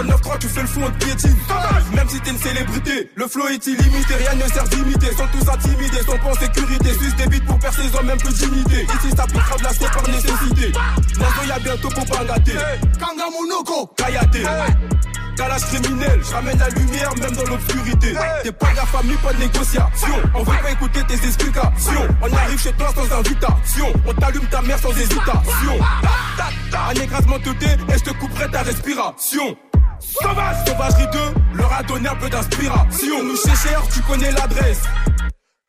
[0.00, 1.36] Comme 9-3 tu fais le fond, on te piétine.
[1.94, 5.08] Même si t'es une célébrité Le flow est illimité, rien ne sert d'imiter.
[5.14, 6.88] Sont tous intimidés, sont pas en sécurité.
[6.94, 9.88] Suce des bites pour percer, ils ont même plus dignité Ici ça piquera de la
[9.90, 10.72] par nécessité.
[11.18, 12.52] Nazo y'a bientôt pour pas gâter
[12.98, 13.92] Kanga Monoko.
[13.94, 14.42] Kayaté
[15.36, 18.14] Calage criminel, je ramène la lumière même dans l'obscurité.
[18.42, 20.14] T'es pas de la famille, pas de négociation.
[20.34, 22.08] On veut pas écouter tes explications.
[22.22, 23.92] On arrive chez toi sans invitation.
[24.06, 25.78] On t'allume ta mère sans hésitation.
[26.88, 29.56] Un écrasement de et je te couperai ta respiration
[30.00, 31.18] Sauvage, sauvagerie 2,
[31.54, 34.82] leur a donné un peu d'inspiration Nous chez Cher, tu connais l'adresse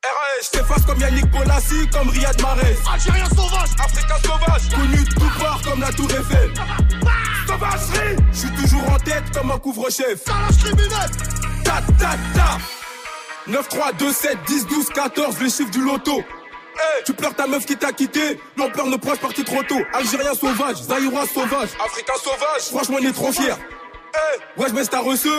[0.04, 3.70] RAS, je t'efface comme Yannick Bolassi, comme Riyad Mahrez Algérien sauvage.
[3.84, 6.52] Africain sauvage, connu de tout part comme la Tour Eiffel.
[7.48, 10.24] Sauvagerie, je suis toujours en tête comme un couvre-chef.
[10.24, 11.10] Calage criminel.
[11.64, 12.58] Ta ta ta
[13.48, 16.18] 9, 3, 2, 7, 10, 12, 14, les chiffres du loto.
[16.18, 19.82] Hey, tu pleures ta meuf qui t'a quitté, non pleure nos proches partis trop tôt.
[19.94, 23.54] Algérien sauvage, Zaïrois sauvage, Africain sauvage, franchement on est trop fiers.
[24.14, 25.30] Hey, ouais je baisse ta reçu.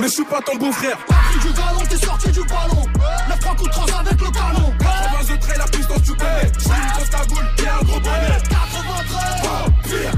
[0.00, 0.98] mais je suis pas ton beau-frère.
[1.08, 2.84] T'as pris du galon, t'es sorti du ballon.
[3.28, 4.74] 9 3 coups de trans avec le canon.
[4.78, 6.52] 80 autres la puissance tu connais.
[6.54, 8.42] Je suis une grosse cagoule, t'es un gros bonnet.
[8.50, 10.12] 93, Oh pire,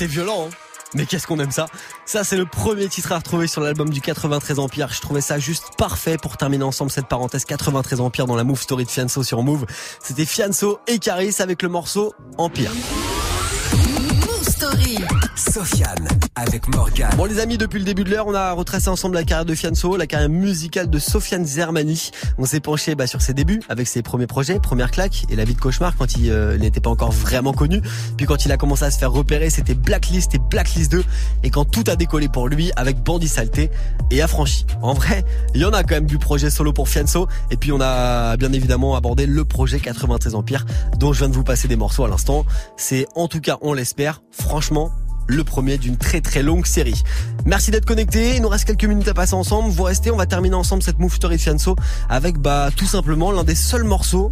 [0.00, 0.46] c'est violent.
[0.48, 0.56] Hein.
[0.94, 1.66] Mais qu'est-ce qu'on aime ça?
[2.06, 4.88] Ça c'est le premier titre à retrouver sur l'album du 93 Empire.
[4.90, 8.62] Je trouvais ça juste parfait pour terminer ensemble cette parenthèse 93 Empire dans la Move
[8.62, 9.66] Story de Fianso sur Move.
[10.02, 12.72] C'était Fianso et Caris avec le morceau Empire.
[15.40, 17.08] Sofiane avec Morgan.
[17.16, 19.54] Bon les amis, depuis le début de l'heure, on a retracé ensemble la carrière de
[19.54, 22.10] Fianso, la carrière musicale de Sofiane Zermani.
[22.36, 25.44] On s'est penché bah, sur ses débuts, avec ses premiers projets, première claque et la
[25.44, 27.80] vie de cauchemar quand il euh, n'était pas encore vraiment connu.
[28.18, 31.04] Puis quand il a commencé à se faire repérer, c'était Blacklist et Blacklist 2.
[31.42, 33.70] Et quand tout a décollé pour lui, avec Bandit Saleté
[34.10, 34.66] et Affranchi.
[34.82, 35.24] En vrai,
[35.54, 37.28] il y en a quand même du projet solo pour Fianso.
[37.50, 40.66] Et puis on a bien évidemment abordé le projet 93 Empire,
[40.98, 42.44] dont je viens de vous passer des morceaux à l'instant.
[42.76, 44.92] C'est en tout cas, on l'espère, franchement
[45.30, 47.02] le premier d'une très très longue série.
[47.44, 50.26] Merci d'être connecté, il nous reste quelques minutes à passer ensemble, vous restez, on va
[50.26, 51.76] terminer ensemble cette Move Story Fianso
[52.08, 54.30] avec bah tout simplement l'un des seuls morceaux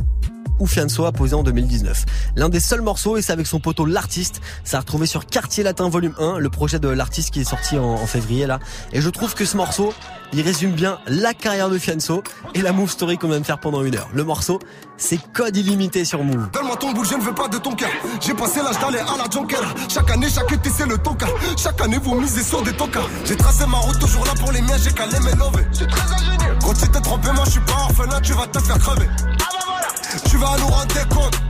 [0.59, 2.05] où Fianso a posé en 2019.
[2.37, 5.63] L'un des seuls morceaux, et c'est avec son poteau L'artiste, ça a retrouvé sur Quartier
[5.63, 8.59] Latin Volume 1, le projet de l'artiste qui est sorti en, février là.
[8.93, 9.95] Et je trouve que ce morceau,
[10.33, 12.23] il résume bien la carrière de Fianso
[12.55, 14.09] et la move story qu'on vient de faire pendant une heure.
[14.13, 14.59] Le morceau,
[14.97, 16.51] c'est code illimité sur Move.
[16.53, 17.91] Donne-moi ton boule, je ne veux pas de ton cœur.
[18.21, 19.63] J'ai passé l'âge d'aller à la Jonker.
[19.89, 21.27] Chaque année, chaque été, c'est le tonka.
[21.57, 23.07] Chaque année, vous misez sur des tonkas.
[23.25, 25.67] J'ai tracé ma route, toujours là pour les miens, j'ai calé mes lovés.
[25.73, 26.57] C'est très ingénieux.
[26.63, 29.09] Quand tu t'es trompé, moi je suis pas orphelin, tu vas te faire crever.
[29.09, 29.89] Ah bah voilà.
[30.29, 31.39] Tu vas nous rendre des comptes.
[31.41, 31.48] Tu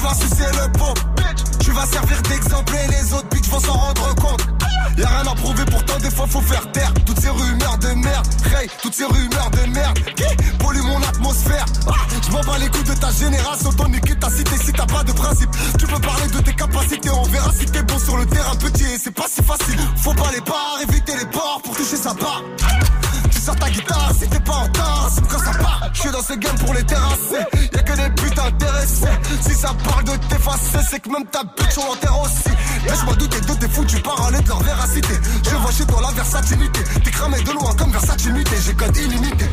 [0.00, 0.94] vas sucer le pot.
[1.62, 4.46] Tu vas servir d'exemple et les autres bitches vont s'en rendre compte.
[4.96, 8.26] Y'a rien à prouver, pourtant des fois faut faire taire Toutes ces rumeurs de merde,
[8.58, 11.64] hey, toutes ces rumeurs de merde Qui pollue mon atmosphère.
[11.86, 11.92] Ah,
[12.26, 15.04] Je m'en bats les coups de ta génération, ton niquer ta cité si t'as pas
[15.04, 15.50] de principe.
[15.78, 18.98] Tu peux parler de tes capacités, on verra si t'es bon sur le terrain petit.
[19.02, 19.80] C'est pas si facile.
[19.96, 22.42] Faut pas les barres, éviter les ports pour toucher sa part
[23.54, 25.90] tu ta guitare si t'es pas en tasse quand ça part.
[25.92, 27.44] Je suis dans ce game pour les terrasser.
[27.72, 29.18] Y'a que des putes intéressées.
[29.40, 32.50] Si ça parle de t'effacer, c'est que même ta bitch on l'enterre aussi.
[32.86, 35.14] Laisse-moi douter de tes foutus parler de leur véracité.
[35.44, 36.80] Je vois chez toi la versatilité.
[37.04, 38.56] T'es cramé de loin comme versatilité.
[38.64, 39.46] J'ai code illimité.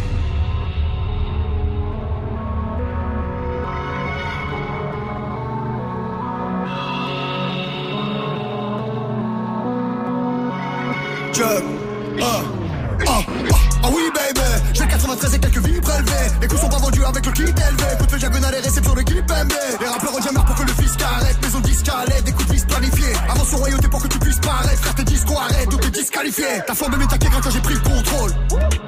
[24.48, 27.74] Paraître Frère tes discours arrête ou t'es disqualifié Ta forme de m'attaquer quand j'ai pris
[27.74, 28.32] le contrôle.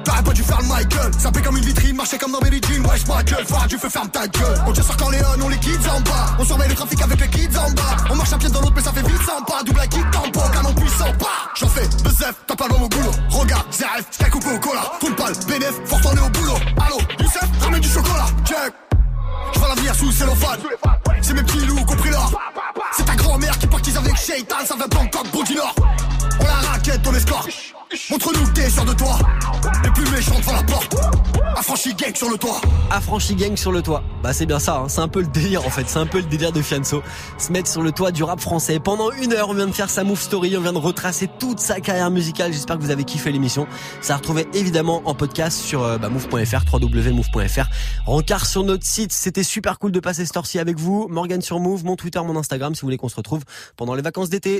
[0.04, 1.12] T'aurais pas dû faire le Michael.
[1.34, 2.82] Fait comme une vitrine, marcher comme dans Mary Jean.
[2.88, 4.58] Wesh ma gueule, tu fais ferme ta gueule.
[4.66, 6.36] On tire sur Corleone, on les kids en bas.
[6.38, 7.96] On surveille le trafic avec les kids en bas.
[8.10, 9.62] On marche un pied dans l'autre mais ça fait vite sympa.
[9.64, 11.50] Double kick tempo, canon puissant pas.
[11.58, 13.12] J'en fais, bezef, t'as pas le bon boulot.
[13.30, 14.92] Regarde, ZRF, j't'ai coupé au cola.
[15.00, 16.58] Full pal, bénéf, fort tourner au boulot.
[16.86, 18.26] Allô, Youssef, ramène du chocolat.
[18.44, 18.89] Check.
[19.54, 20.60] Je vois l'avenir sous cellophane.
[21.22, 22.26] C'est mes petits loups compris là.
[22.92, 25.74] C'est ta grand-mère qui pactise avec Shaitan, ça va Bangkok, Beau du Nord.
[26.40, 27.69] On la raquette, on escorte.
[28.08, 29.18] Montre-nous que t'es sûr de toi.
[29.82, 30.94] Les plus méchants devant la porte.
[31.56, 32.60] Affranchi gang sur le toit.
[32.88, 34.04] Affranchi gang sur le toit.
[34.22, 34.88] Bah c'est bien ça, hein.
[34.88, 37.02] c'est un peu le délire en fait, c'est un peu le délire de Fianso.
[37.38, 38.78] Se mettre sur le toit du rap français.
[38.78, 41.58] Pendant une heure, on vient de faire sa move story, on vient de retracer toute
[41.58, 42.52] sa carrière musicale.
[42.52, 43.66] J'espère que vous avez kiffé l'émission.
[44.02, 47.66] Ça a retrouvé évidemment en podcast sur euh, bah, move.fr, www.move.fr.
[48.06, 51.08] Rencard sur notre site, c'était super cool de passer ce temps-ci avec vous.
[51.10, 53.42] Morgan sur Move, mon Twitter, mon Instagram si vous voulez qu'on se retrouve
[53.76, 54.58] pendant les vacances d'été.